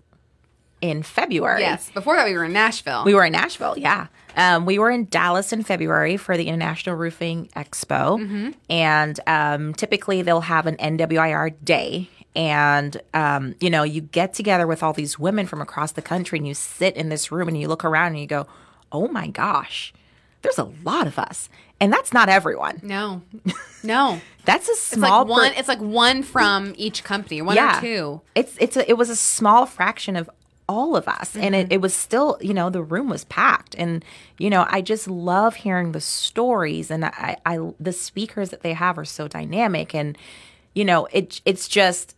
[0.82, 1.62] in February.
[1.62, 1.89] yes.
[1.91, 3.04] Before that, we were in Nashville.
[3.06, 4.08] We were in Nashville, yeah.
[4.36, 8.54] Um, we were in Dallas in February for the International Roofing Expo.
[8.69, 12.10] And um, typically they'll have an NWIR day.
[12.36, 16.38] And, um, you know, you get together with all these women from across the country
[16.38, 18.45] and you sit in this room and you look around and you go,
[18.91, 19.93] oh my gosh,
[20.41, 21.48] there's a lot of us.
[21.80, 22.80] And that's not everyone.
[22.84, 23.21] no,
[23.84, 24.19] no.
[24.45, 25.52] That's a It's small like one.
[25.54, 27.80] per- It's like one from each company, one yeah.
[27.80, 28.21] or two.
[28.36, 30.30] It's it's a, it was a small fraction of
[30.67, 34.04] all of us, and it, it was still you know the room was packed, and
[34.38, 38.73] you know I just love hearing the stories, and I, I the speakers that they
[38.73, 40.17] have are so dynamic, and
[40.73, 42.15] you know it it's just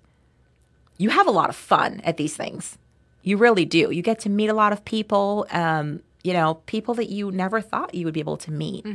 [0.97, 2.77] you have a lot of fun at these things,
[3.21, 3.91] you really do.
[3.91, 7.61] You get to meet a lot of people, um, you know, people that you never
[7.61, 8.85] thought you would be able to meet,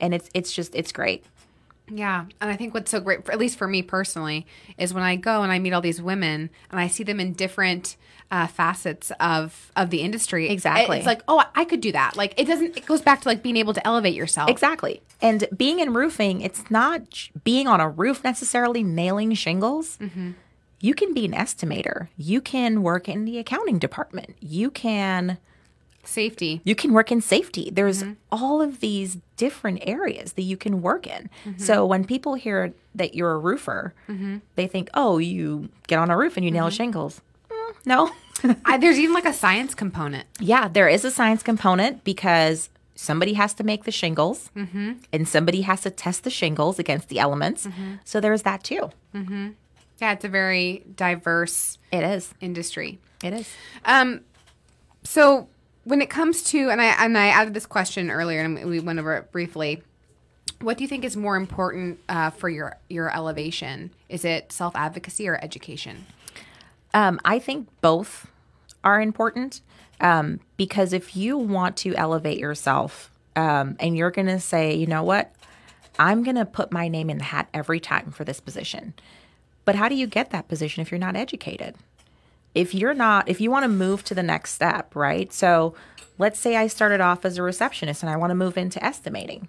[0.00, 1.24] and it's it's just it's great.
[1.90, 4.46] Yeah, and I think what's so great, for, at least for me personally,
[4.78, 7.32] is when I go and I meet all these women and I see them in
[7.32, 7.96] different
[8.30, 10.48] uh, facets of of the industry.
[10.48, 10.98] Exactly.
[10.98, 12.16] it's like, oh, I could do that.
[12.16, 12.76] Like it doesn't.
[12.76, 14.48] It goes back to like being able to elevate yourself.
[14.48, 15.02] Exactly.
[15.20, 19.98] And being in roofing, it's not being on a roof necessarily nailing shingles.
[20.82, 22.08] You can be an estimator.
[22.16, 24.36] You can work in the accounting department.
[24.40, 25.36] You can
[26.02, 26.60] Safety.
[26.64, 27.70] you can work in safety.
[27.72, 28.12] There's mm-hmm.
[28.32, 31.30] all of these different areas that you can work in.
[31.44, 31.62] Mm-hmm.
[31.62, 34.38] So when people hear that you're a roofer, mm-hmm.
[34.56, 38.10] they think, "Oh, you get on a roof and you nail shingles." Mm, no.
[38.64, 40.26] I, there's even like a science component.
[40.40, 45.62] Yeah, there is a science component because somebody has to make the shingles and somebody
[45.62, 47.66] has to test the shingles against the elements.
[48.04, 48.90] So there's that too.
[50.00, 52.34] Yeah, it's a very diverse It is.
[52.40, 52.98] industry.
[53.22, 53.48] It is.
[53.84, 54.22] Um,
[55.04, 55.48] so
[55.84, 58.98] when it comes to, and I and I added this question earlier, and we went
[58.98, 59.82] over it briefly.
[60.60, 63.90] What do you think is more important uh, for your your elevation?
[64.08, 66.06] Is it self advocacy or education?
[66.92, 68.26] Um, I think both
[68.82, 69.60] are important
[70.00, 74.86] um, because if you want to elevate yourself um, and you're going to say, you
[74.86, 75.32] know what,
[75.98, 78.94] I'm going to put my name in the hat every time for this position.
[79.64, 81.76] But how do you get that position if you're not educated?
[82.54, 85.32] If you're not, if you want to move to the next step, right?
[85.32, 85.74] So
[86.18, 89.48] let's say I started off as a receptionist and I want to move into estimating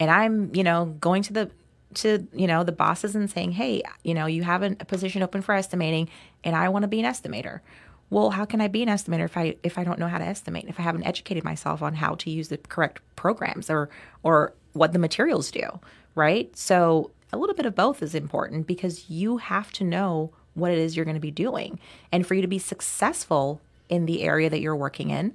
[0.00, 1.50] and I'm, you know, going to the
[1.92, 5.42] to you know the bosses and saying, "Hey, you know, you have a position open
[5.42, 6.08] for estimating,
[6.42, 7.60] and I want to be an estimator."
[8.08, 10.24] Well, how can I be an estimator if I if I don't know how to
[10.24, 10.66] estimate?
[10.68, 13.90] If I haven't educated myself on how to use the correct programs or
[14.22, 15.80] or what the materials do,
[16.14, 16.56] right?
[16.56, 20.78] So a little bit of both is important because you have to know what it
[20.78, 21.78] is you're going to be doing,
[22.12, 25.34] and for you to be successful in the area that you're working in,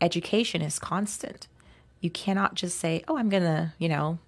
[0.00, 1.46] education is constant.
[2.00, 4.18] You cannot just say, "Oh, I'm going to, you know,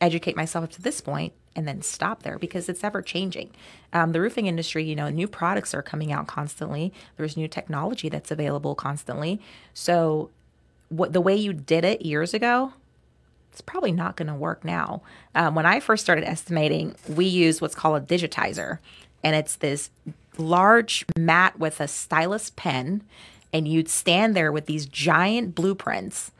[0.00, 3.50] educate myself up to this point and then stop there because it's ever changing.
[3.92, 6.92] Um, the roofing industry, you know, new products are coming out constantly.
[7.16, 9.40] There's new technology that's available constantly.
[9.74, 10.30] So,
[10.88, 12.74] what the way you did it years ago,
[13.50, 15.02] it's probably not going to work now.
[15.34, 18.78] Um, when I first started estimating, we used what's called a digitizer,
[19.22, 19.90] and it's this
[20.38, 23.02] large mat with a stylus pen,
[23.52, 26.32] and you'd stand there with these giant blueprints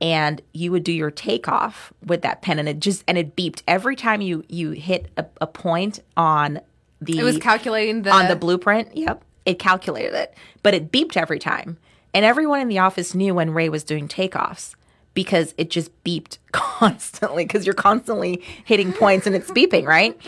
[0.00, 3.62] and you would do your takeoff with that pen and it just and it beeped
[3.66, 6.60] every time you you hit a, a point on
[7.00, 8.96] the It was calculating the on the blueprint.
[8.96, 11.78] Yep it calculated it but it beeped every time.
[12.12, 14.74] And everyone in the office knew when ray was doing takeoffs
[15.14, 20.18] because it just beeped constantly because you're constantly hitting points and it's beeping right?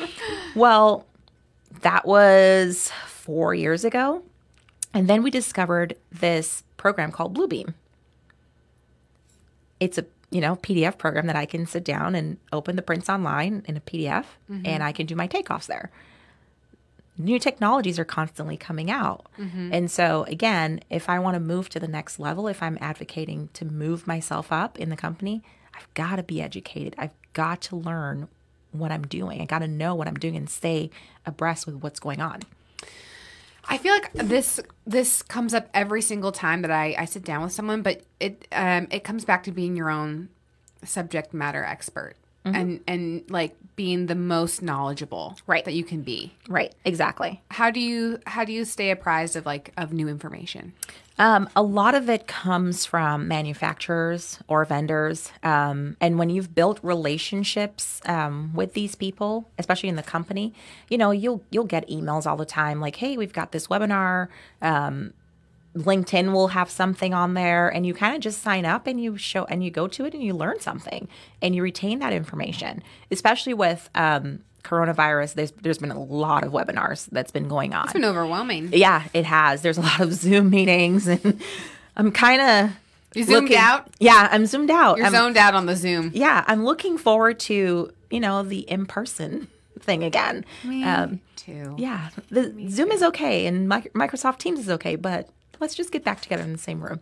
[0.55, 1.07] Well
[1.83, 4.23] that was four years ago
[4.95, 7.75] and then we discovered this program called bluebeam
[9.81, 13.09] it's a you know PDF program that I can sit down and open the prints
[13.09, 14.63] online in a PDF mm-hmm.
[14.65, 15.91] and I can do my takeoffs there.
[17.19, 19.27] New technologies are constantly coming out.
[19.39, 19.73] Mm-hmm.
[19.73, 23.49] And so again, if I want to move to the next level, if I'm advocating
[23.55, 25.43] to move myself up in the company,
[25.75, 26.95] I've got to be educated.
[26.99, 28.29] I've got to learn
[28.79, 29.41] what I'm doing.
[29.41, 30.91] I got to know what I'm doing and stay
[31.25, 32.41] abreast with what's going on.
[33.69, 37.43] I feel like this this comes up every single time that I, I sit down
[37.43, 40.29] with someone, but it um, it comes back to being your own
[40.85, 45.65] subject matter expert and and like being the most knowledgeable Right.
[45.65, 46.33] that you can be.
[46.49, 47.43] Right, exactly.
[47.51, 50.73] How do you how do you stay apprised of like of new information?
[51.19, 55.33] Um, a lot of it comes from manufacturers or vendors.
[55.43, 60.53] Um, and when you've built relationships um, with these people, especially in the company,
[60.89, 64.29] you know, you'll you'll get emails all the time like, hey, we've got this webinar.
[65.77, 69.17] LinkedIn will have something on there and you kind of just sign up and you
[69.19, 71.07] show and you go to it and you learn something
[71.43, 75.35] and you retain that information, especially with um, coronavirus.
[75.35, 77.85] There's, there's been a lot of webinars that's been going on.
[77.85, 78.71] It's been overwhelming.
[78.73, 79.63] Yeah, it has.
[79.63, 81.41] There's a lot of Zoom meetings, and
[81.97, 82.71] I'm kind of
[83.15, 83.89] You zoomed out?
[84.01, 84.97] Yeah, I'm zoomed out.
[84.97, 86.11] You're I'm- zoned out on the Zoom.
[86.15, 89.49] yeah, I'm looking forward to you know the in person
[89.81, 90.45] thing again.
[90.65, 91.75] Um, too.
[91.79, 95.29] yeah, the Zoom is okay, and Microsoft Teams is okay, but
[95.61, 97.01] let's just get back together in the same room.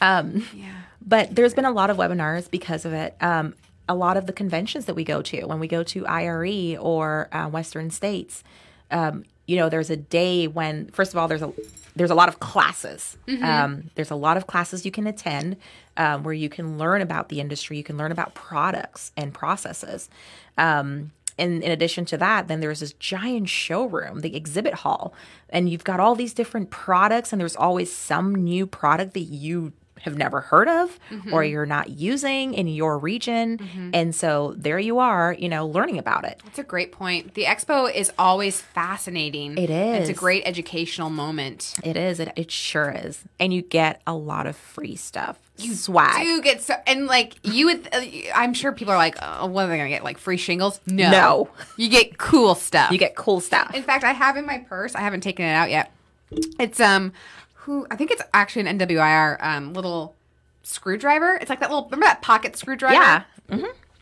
[0.00, 0.72] Um, Yeah.
[1.04, 3.14] but there's been a lot of webinars because of it.
[3.20, 3.54] Um,
[3.88, 7.28] a lot of the conventions that we go to, when we go to IRE or
[7.32, 8.42] uh, Western States,
[8.90, 11.52] um, you know, there's a day when, first of all, there's a
[11.96, 13.16] there's a lot of classes.
[13.42, 15.56] Um, there's a lot of classes you can attend
[15.96, 20.08] um, where you can learn about the industry, you can learn about products and processes.
[21.38, 25.14] And in addition to that, then there's this giant showroom, the exhibit hall,
[25.48, 29.72] and you've got all these different products, and there's always some new product that you
[30.00, 31.50] have never heard of or mm-hmm.
[31.50, 33.58] you're not using in your region.
[33.58, 33.90] Mm-hmm.
[33.94, 36.40] And so there you are, you know, learning about it.
[36.44, 37.34] That's a great point.
[37.34, 39.56] The expo is always fascinating.
[39.56, 40.08] It is.
[40.08, 41.74] It's a great educational moment.
[41.82, 42.20] It is.
[42.20, 43.24] It, it sure is.
[43.40, 45.38] And you get a lot of free stuff.
[45.56, 46.26] You swag.
[46.26, 47.88] You get so and like you would.
[47.94, 48.00] Uh,
[48.34, 50.02] I'm sure people are like, oh, what are they gonna get?
[50.02, 50.80] Like free shingles?
[50.86, 51.50] No, No.
[51.76, 52.90] You get cool stuff.
[52.90, 53.72] You get cool stuff.
[53.74, 54.94] In fact, I have in my purse.
[54.96, 55.92] I haven't taken it out yet.
[56.58, 57.12] It's um,
[57.54, 60.16] who I think it's actually an NWIR um little
[60.64, 61.36] screwdriver.
[61.40, 62.94] It's like that little remember that pocket screwdriver.
[62.94, 63.22] Yeah.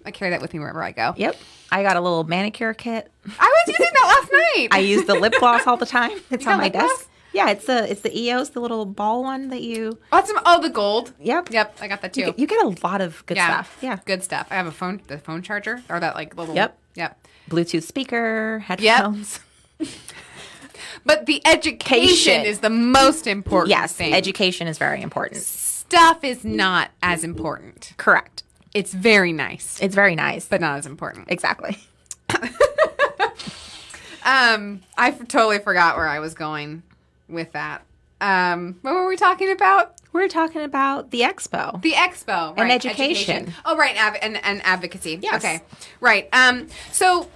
[0.05, 1.15] I carry that with me wherever I go.
[1.17, 1.37] Yep.
[1.71, 3.11] I got a little manicure kit.
[3.39, 4.69] I was using that last night.
[4.73, 6.19] I use the lip gloss all the time.
[6.31, 6.87] It's got on my desk.
[6.87, 7.07] gloss?
[7.33, 9.99] Yeah, it's the it's the EOS, the little ball one that you.
[10.13, 11.13] oh, oh the gold.
[11.21, 11.51] Yep.
[11.51, 12.21] Yep, I got that too.
[12.21, 13.79] You get, you get a lot of good yeah, stuff.
[13.81, 13.99] Yeah.
[14.05, 14.47] good stuff.
[14.51, 16.55] I have a phone, the phone charger, or that like little.
[16.55, 16.79] Yep.
[16.95, 17.27] Yep.
[17.51, 19.41] Bluetooth speaker, headphones.
[19.79, 19.89] Yep.
[21.05, 22.45] But the education Education.
[22.45, 24.13] is the most important Yes, thing.
[24.15, 25.41] education is very important.
[25.43, 27.93] Stuff is not as important.
[27.97, 28.45] Correct.
[28.73, 30.47] It's very nice, It's very nice.
[30.47, 31.27] but not as important.
[31.29, 31.79] exactly.
[34.25, 36.85] Um, I f- totally forgot where I was going
[37.33, 37.83] with that.
[38.21, 39.95] Um, what were we talking about?
[40.13, 41.81] We're talking about the expo.
[41.83, 43.53] The expo right, And education.
[43.65, 45.19] Oh, right, and, and, and advocacy.
[45.23, 45.37] Yes.
[45.45, 45.61] Okay,
[46.01, 46.29] right.
[46.33, 47.29] Um, so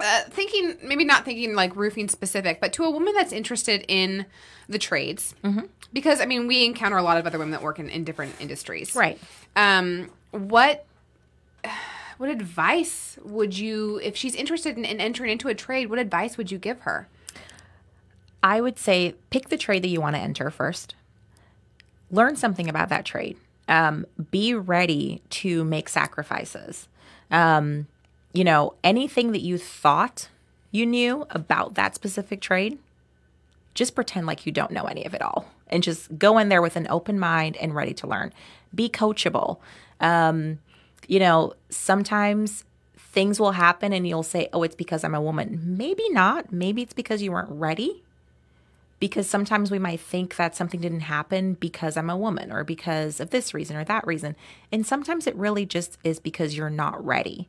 [0.00, 4.26] uh, thinking maybe not thinking like roofing specific, but to a woman that's interested in
[4.68, 5.66] the trades, Mm-hmm.
[5.92, 8.34] because I mean we encounter a lot of other women that work in, in different
[8.40, 8.96] industries.
[8.96, 9.20] Right.
[9.54, 10.84] Um, what
[12.18, 16.36] what advice would you, if she's interested in, in entering into a trade, what advice
[16.38, 17.08] would you give her?
[18.46, 20.94] I would say pick the trade that you want to enter first.
[22.12, 23.36] Learn something about that trade.
[23.66, 26.86] Um, be ready to make sacrifices.
[27.32, 27.88] Um,
[28.32, 30.28] you know, anything that you thought
[30.70, 32.78] you knew about that specific trade,
[33.74, 36.62] just pretend like you don't know any of it all and just go in there
[36.62, 38.32] with an open mind and ready to learn.
[38.72, 39.58] Be coachable.
[40.00, 40.60] Um,
[41.08, 42.64] you know, sometimes
[42.96, 45.60] things will happen and you'll say, oh, it's because I'm a woman.
[45.64, 46.52] Maybe not.
[46.52, 48.04] Maybe it's because you weren't ready.
[48.98, 53.20] Because sometimes we might think that something didn't happen because I'm a woman or because
[53.20, 54.36] of this reason or that reason.
[54.72, 57.48] And sometimes it really just is because you're not ready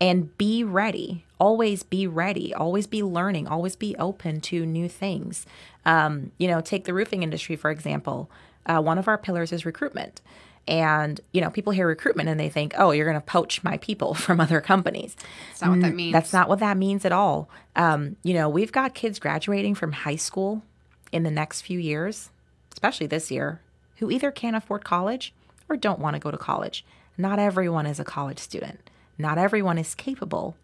[0.00, 1.24] and be ready.
[1.38, 2.54] Always be ready.
[2.54, 3.46] Always be learning.
[3.46, 5.46] Always be open to new things.
[5.84, 8.30] Um, you know, take the roofing industry, for example.
[8.66, 10.20] Uh, one of our pillars is recruitment.
[10.68, 13.76] And, you know, people hear recruitment and they think, oh, you're going to poach my
[13.78, 15.16] people from other companies.
[15.50, 16.12] That's not what that means.
[16.12, 17.48] That's not what that means at all.
[17.76, 20.62] Um, you know, we've got kids graduating from high school
[21.12, 22.30] in the next few years,
[22.72, 23.60] especially this year,
[23.96, 25.34] who either can't afford college
[25.68, 26.84] or don't want to go to college.
[27.18, 28.90] Not everyone is a college student.
[29.18, 30.56] Not everyone is capable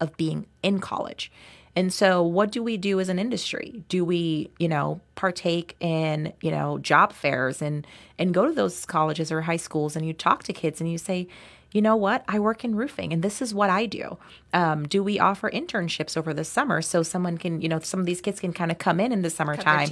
[0.00, 1.30] of being in college.
[1.74, 3.82] And so what do we do as an industry?
[3.88, 7.86] Do we, you know, partake in, you know, job fairs and
[8.18, 10.98] and go to those colleges or high schools and you talk to kids and you
[10.98, 11.28] say,
[11.72, 12.24] you know what?
[12.28, 14.18] I work in roofing and this is what I do.
[14.52, 18.04] Um, do we offer internships over the summer so someone can, you know, some of
[18.04, 19.88] these kids can kind of come in in the summertime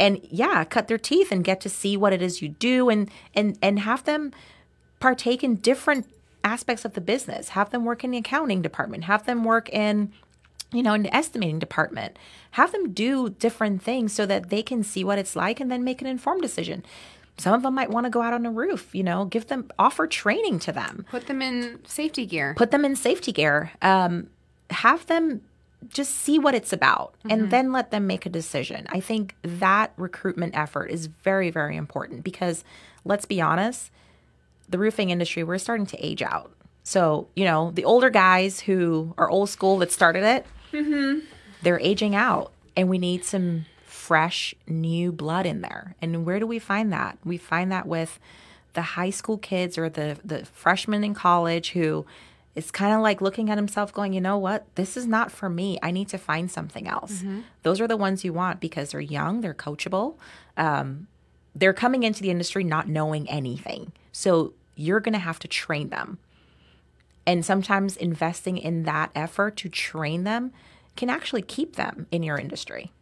[0.00, 3.08] and yeah, cut their teeth and get to see what it is you do and
[3.34, 4.32] and and have them
[4.98, 6.06] partake in different
[6.42, 7.50] aspects of the business.
[7.50, 9.04] Have them work in the accounting department.
[9.04, 10.12] Have them work in
[10.72, 12.18] you know, in the estimating department.
[12.52, 15.84] Have them do different things so that they can see what it's like and then
[15.84, 16.84] make an informed decision.
[17.38, 19.70] Some of them might want to go out on a roof, you know, give them
[19.78, 22.54] offer training to them Put them in safety gear.
[22.56, 24.28] put them in safety gear um,
[24.70, 25.40] have them
[25.88, 29.90] just see what it's about and then let them make a decision i think that
[29.96, 32.62] recruitment effort is very very important because
[33.06, 33.90] let's be honest
[34.68, 36.52] the roofing industry we're starting to age out
[36.82, 40.44] so you know the older guys who are old school that started it
[41.62, 45.94] they're aging out and we need some fresh new blood in there.
[46.00, 47.18] And where do we find that?
[47.24, 48.18] We find that with
[48.72, 52.06] the high school kids or the the freshmen in college who
[52.54, 54.64] is kind of like looking at himself going you know what?
[54.74, 55.78] This is not for me.
[55.82, 57.22] I need to find something else.
[57.62, 60.14] Those are the ones you want because they're young they're coachable
[60.56, 61.06] um,
[61.54, 63.92] they're coming into the industry not knowing anything.
[64.12, 66.18] So you're going to have to train them
[67.26, 70.52] and sometimes investing in that effort to train them
[70.96, 72.92] can actually keep them in your industry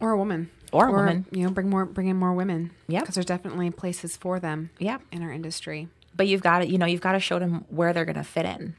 [0.00, 0.50] or a woman.
[0.72, 1.26] Or a woman.
[1.30, 2.70] You know, bring more, bring in more women.
[2.88, 3.00] Yeah.
[3.00, 4.70] Because there's definitely places for them.
[4.78, 5.02] Yep.
[5.12, 5.88] In our industry.
[6.14, 8.24] but you've got to you know you've got to show them where they're going to
[8.24, 8.74] fit in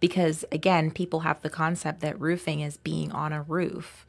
[0.00, 4.04] because again people have the concept that roofing is being on a roof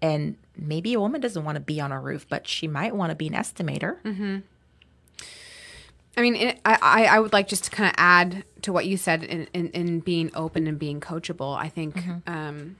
[0.00, 3.10] and maybe a woman doesn't want to be on a roof but she might want
[3.10, 4.38] to be an estimator mm-hmm.
[6.16, 8.96] I mean, it, I, I would like just to kind of add to what you
[8.96, 11.56] said in, in, in being open and being coachable.
[11.56, 12.76] I think um,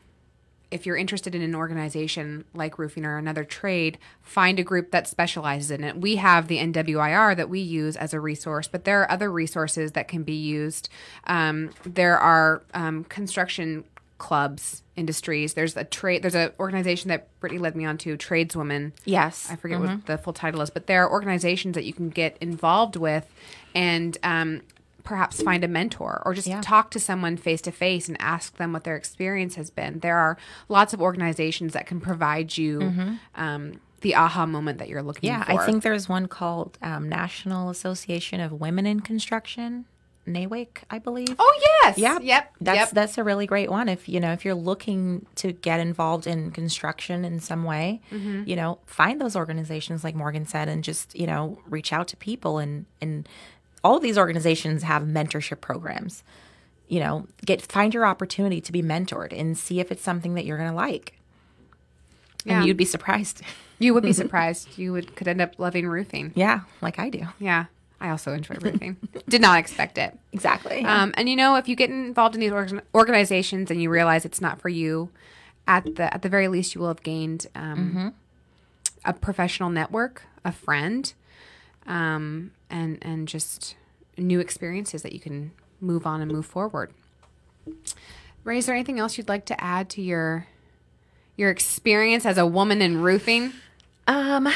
[0.72, 5.06] if you're interested in an organization like roofing or another trade, find a group that
[5.06, 5.96] specializes in it.
[5.98, 9.92] We have the NWIR that we use as a resource, but there are other resources
[9.92, 10.88] that can be used.
[11.26, 13.84] Um, there are um, construction
[14.22, 15.54] clubs, industries.
[15.54, 16.22] There's a trade.
[16.22, 18.92] There's an organization that Brittany led me on to, Tradeswomen.
[19.04, 19.48] Yes.
[19.50, 22.38] I forget what the full title is, but there are organizations that you can get
[22.40, 23.26] involved with,
[23.74, 24.60] and um,
[25.02, 26.60] perhaps find a mentor or just Yeah.
[26.60, 29.98] talk to someone face to face and ask them what their experience has been.
[29.98, 35.02] There are lots of organizations that can provide you um, the aha moment that you're
[35.02, 35.60] looking Yeah, for.
[35.60, 39.86] I think there's one called um, National Association of Women in Construction,
[40.26, 41.34] NAWIC, I believe.
[41.38, 41.98] Oh yes.
[41.98, 42.18] Yeah.
[42.20, 42.54] Yep.
[42.60, 42.90] That's yep.
[42.90, 43.88] that's a really great one.
[43.88, 48.44] If you know, if you're looking to get involved in construction in some way, Mm-hmm.
[48.46, 52.16] you know, find those organizations like Morgan said and just, you know, reach out to
[52.16, 53.28] people and and
[53.82, 56.22] all of these organizations have mentorship programs.
[56.88, 60.44] You know, get find your opportunity to be mentored and see if it's something that
[60.44, 61.18] you're gonna like.
[62.44, 62.58] Yeah.
[62.58, 63.42] And you'd be surprised.
[63.78, 64.76] You would be surprised.
[64.78, 66.32] You would could end up loving roofing.
[66.34, 67.26] yeah, like I do.
[67.38, 67.66] Yeah.
[68.02, 68.96] I also enjoy roofing.
[69.28, 70.18] Did not expect it.
[70.32, 70.84] Exactly.
[70.84, 74.24] Um, and you know, if you get involved in these org- organizations and you realize
[74.24, 75.10] it's not for you,
[75.68, 78.12] at the at the very least, you will have gained um,
[79.04, 81.12] a professional network, a friend,
[81.86, 83.76] um, and and just
[84.18, 86.92] new experiences that you can move on and move forward.
[88.42, 90.48] Ray, is there anything else you'd like to add to your
[91.36, 93.52] your experience as a woman in roofing?
[94.08, 94.48] Um,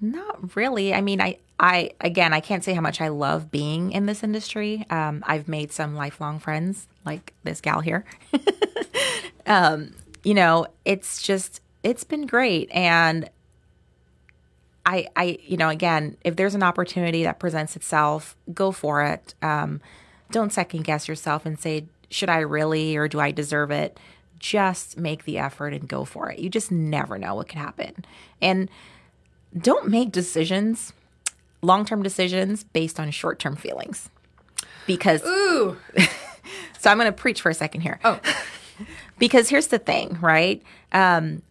[0.00, 0.94] not really.
[0.94, 4.22] I mean, I, I, again, I can't say how much I love being in this
[4.22, 4.86] industry.
[4.90, 8.04] Um, I've made some lifelong friends, like this gal here.
[9.46, 9.92] um,
[10.22, 12.70] you know, it's just, it's been great.
[12.70, 13.28] And
[14.86, 19.34] I, I, you know, again, if there's an opportunity that presents itself, go for it.
[19.42, 19.80] Um,
[20.30, 23.98] don't second guess yourself and say, should I really or do I deserve it?
[24.38, 26.38] Just make the effort and go for it.
[26.38, 28.04] You just never know what could happen.
[28.40, 28.70] And
[29.56, 30.92] don't make decisions,
[31.62, 34.10] long term decisions based on short term feelings.
[34.86, 35.76] Because, Ooh,
[36.78, 38.00] so I'm going to preach for a second here.
[38.04, 38.20] oh,
[39.18, 40.62] Because here's the thing, right?
[40.92, 41.42] Um,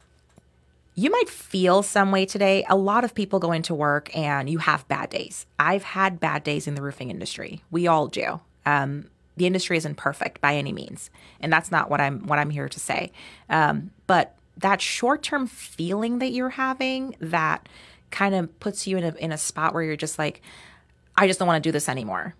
[0.95, 2.65] you might feel some way today.
[2.69, 5.45] A lot of people go into work and you have bad days.
[5.59, 7.61] I've had bad days in the roofing industry.
[7.69, 8.39] We all do.
[8.65, 12.49] Um, the industry isn't perfect by any means, and that's not what I'm what I'm
[12.49, 13.11] here to say.
[13.49, 17.67] Um, but that short term feeling that you're having that
[18.11, 20.41] kind of puts you in a in a spot where you're just like,
[21.15, 22.35] I just don't want to do this anymore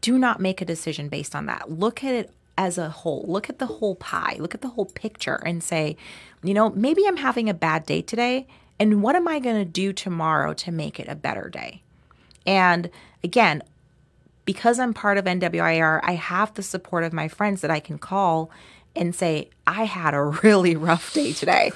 [0.00, 1.70] do not make a decision based on that.
[1.70, 3.24] Look at it as a whole.
[3.26, 4.36] Look at the whole pie.
[4.38, 5.96] Look at the whole picture and say,
[6.42, 8.46] you know, maybe I'm having a bad day today.
[8.78, 11.82] And what am I going to do tomorrow to make it a better day?
[12.46, 12.90] And
[13.22, 13.62] again,
[14.44, 17.98] because I'm part of NWIR, I have the support of my friends that I can
[17.98, 18.50] call
[18.94, 21.72] and say, I had a really rough day today.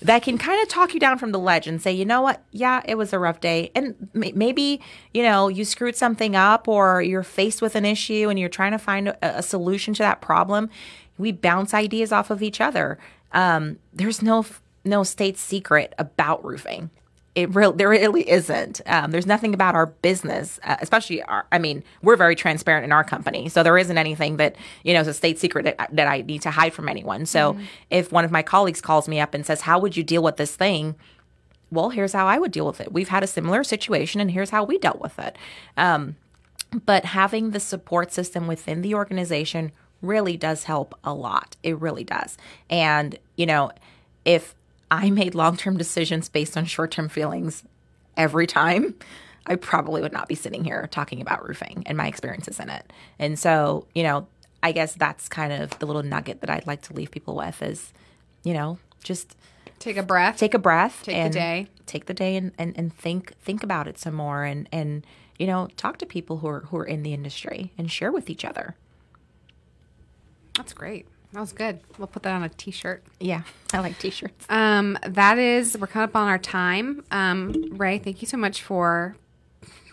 [0.00, 2.40] That can kind of talk you down from the ledge and say, you know what?
[2.52, 3.72] Yeah, it was a rough day.
[3.74, 4.80] And may- maybe,
[5.12, 8.70] you know, you screwed something up or you're faced with an issue and you're trying
[8.72, 10.70] to find a, a solution to that problem.
[11.18, 12.96] We bounce ideas off of each other.
[13.32, 14.46] Um, there's no
[14.84, 16.90] no state secret about roofing.
[17.38, 18.80] It real there really isn't.
[18.86, 21.46] Um, there's nothing about our business, uh, especially our.
[21.52, 25.00] I mean, we're very transparent in our company, so there isn't anything that you know
[25.00, 27.26] is a state secret that, that I need to hide from anyone.
[27.26, 27.56] So
[27.90, 30.36] if one of my colleagues calls me up and says, "How would you deal with
[30.36, 30.96] this thing?"
[31.70, 32.92] Well, here's how I would deal with it.
[32.92, 35.36] We've had a similar situation, and here's how we dealt with it.
[35.76, 36.16] Um,
[36.84, 39.70] but having the support system within the organization
[40.02, 41.56] really does help a lot.
[41.62, 42.36] It really does.
[42.68, 43.70] And, you know,
[44.24, 44.56] if
[44.90, 47.64] I made long term decisions based on short term feelings
[48.16, 48.94] every time,
[49.46, 52.92] I probably would not be sitting here talking about roofing and my experiences in it.
[53.18, 54.26] And so, you know,
[54.62, 57.62] I guess that's kind of the little nugget that I'd like to leave people with
[57.62, 57.92] is,
[58.42, 59.36] you know, just
[59.78, 60.36] take a breath.
[60.36, 61.66] take a breath Take the and day.
[61.86, 65.06] take the day and, and, and think think about it some more and and
[65.38, 68.28] you know talk to people who are who are in the industry and share with
[68.28, 68.74] each other
[70.56, 71.06] That's great.
[71.32, 71.80] That was good.
[71.98, 73.04] We'll put that on a t-shirt.
[73.20, 77.04] yeah i like t-shirts Um, that is, we're coming up on our time.
[77.10, 79.14] Um, Ray, thank you so much for,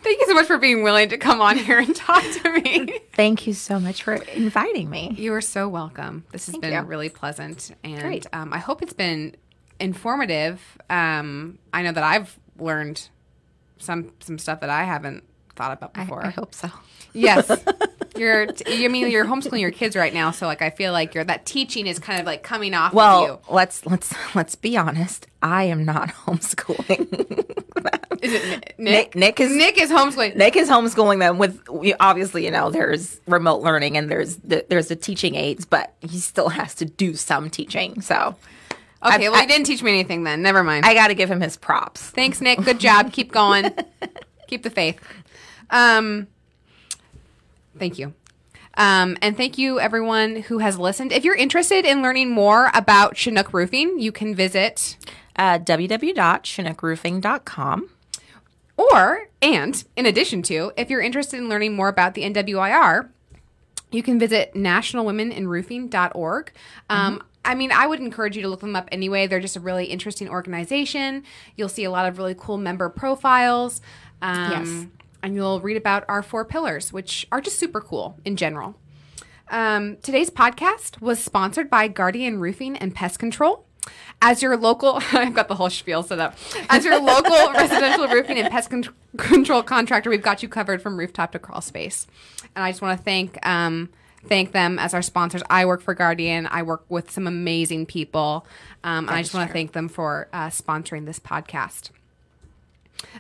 [0.02, 3.00] thank you so much for being willing to come on here and talk to me.
[3.14, 6.24] thank you so much for inviting me you are so welcome.
[6.32, 6.82] This has Thank been you.
[6.82, 8.28] really pleasant, and Great.
[8.32, 9.36] um, I hope it's been
[9.80, 10.62] informative.
[10.90, 13.10] Um, I know that I've learned
[13.78, 15.26] some some stuff that I haven't
[15.58, 16.26] thought about I, before.
[16.26, 16.70] I hope so
[17.14, 17.50] Yes.
[18.18, 21.13] You're, t- I mean, you're homeschooling your kids right now, so like I feel like
[21.13, 22.99] you're that teaching is kind of like coming off of you.
[22.99, 27.01] well let's let's let's be honest i am not homeschooling
[28.22, 28.80] Is it Nick?
[28.80, 30.36] Nick- Nick is- Nick is homeschooling.
[30.36, 31.61] Nick is homeschooling them with
[31.99, 36.20] obviously, you know, there's remote learning and there's the, there's the teaching aids, but he
[36.20, 38.01] still has to do some teaching.
[38.01, 38.36] So
[39.03, 40.41] Okay, I- well, I- you didn't teach me anything then.
[40.41, 40.86] Never mind.
[40.86, 42.01] I got to give him his props.
[42.01, 42.59] Thanks, Nick.
[42.63, 43.11] Good job.
[43.11, 43.72] Keep going.
[44.47, 44.99] Keep the faith.
[45.70, 46.28] Um,
[47.78, 48.13] thank you.
[48.78, 51.13] Um, and thank you, everyone who has listened.
[51.13, 54.97] If you're interested in learning more about Chinook Roofing, you can visit
[55.38, 57.89] Uh, www.chinookroofing.com.
[58.78, 63.09] Or, and in addition to, if you're interested in learning more about the NWIR,
[63.91, 66.51] you can visit nationalwomeninroofing.org.
[66.89, 69.28] Um, I mean, I would encourage you to look them up anyway.
[69.28, 71.23] They're just a really interesting organization.
[71.55, 73.82] You'll see a lot of really cool member profiles.
[74.21, 74.86] Um, Yes.
[75.26, 78.76] And you'll read about our four pillars, which are just super cool in general.
[79.49, 83.65] Um, today's podcast was sponsored by Guardian Roofing and Pest Control.
[84.21, 86.38] As your local, I've got the whole spiel set up.
[86.69, 90.95] As your local residential roofing and pest con- control contractor, we've got you covered from
[90.95, 92.05] rooftop to crawl space.
[92.55, 93.89] And I just want to thank um,
[94.28, 95.41] thank them as our sponsors.
[95.49, 96.47] I work for Guardian.
[96.51, 98.45] I work with some amazing people,
[98.84, 101.89] um, and I just want to thank them for uh, sponsoring this podcast.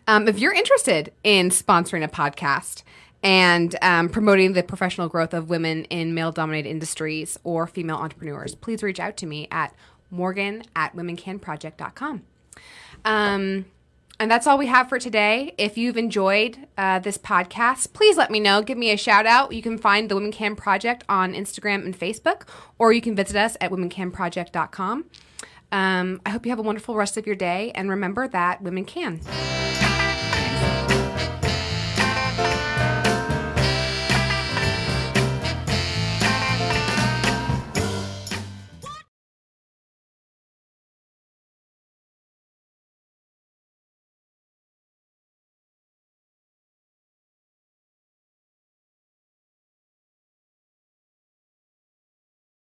[0.07, 2.83] Um, if you're interested in sponsoring a podcast
[3.23, 8.55] and um, promoting the professional growth of women in male dominated industries or female entrepreneurs,
[8.55, 9.73] please reach out to me at
[10.11, 12.23] morgan at womencanproject.com.
[13.03, 13.65] Um,
[14.19, 15.53] and that's all we have for today.
[15.57, 18.61] If you've enjoyed uh, this podcast, please let me know.
[18.61, 19.51] Give me a shout out.
[19.51, 22.43] You can find the Women Can Project on Instagram and Facebook,
[22.79, 25.05] or you can visit us at womencanproject.com.
[25.75, 28.85] Um, I hope you have a wonderful rest of your day, and remember that women
[28.85, 29.19] can.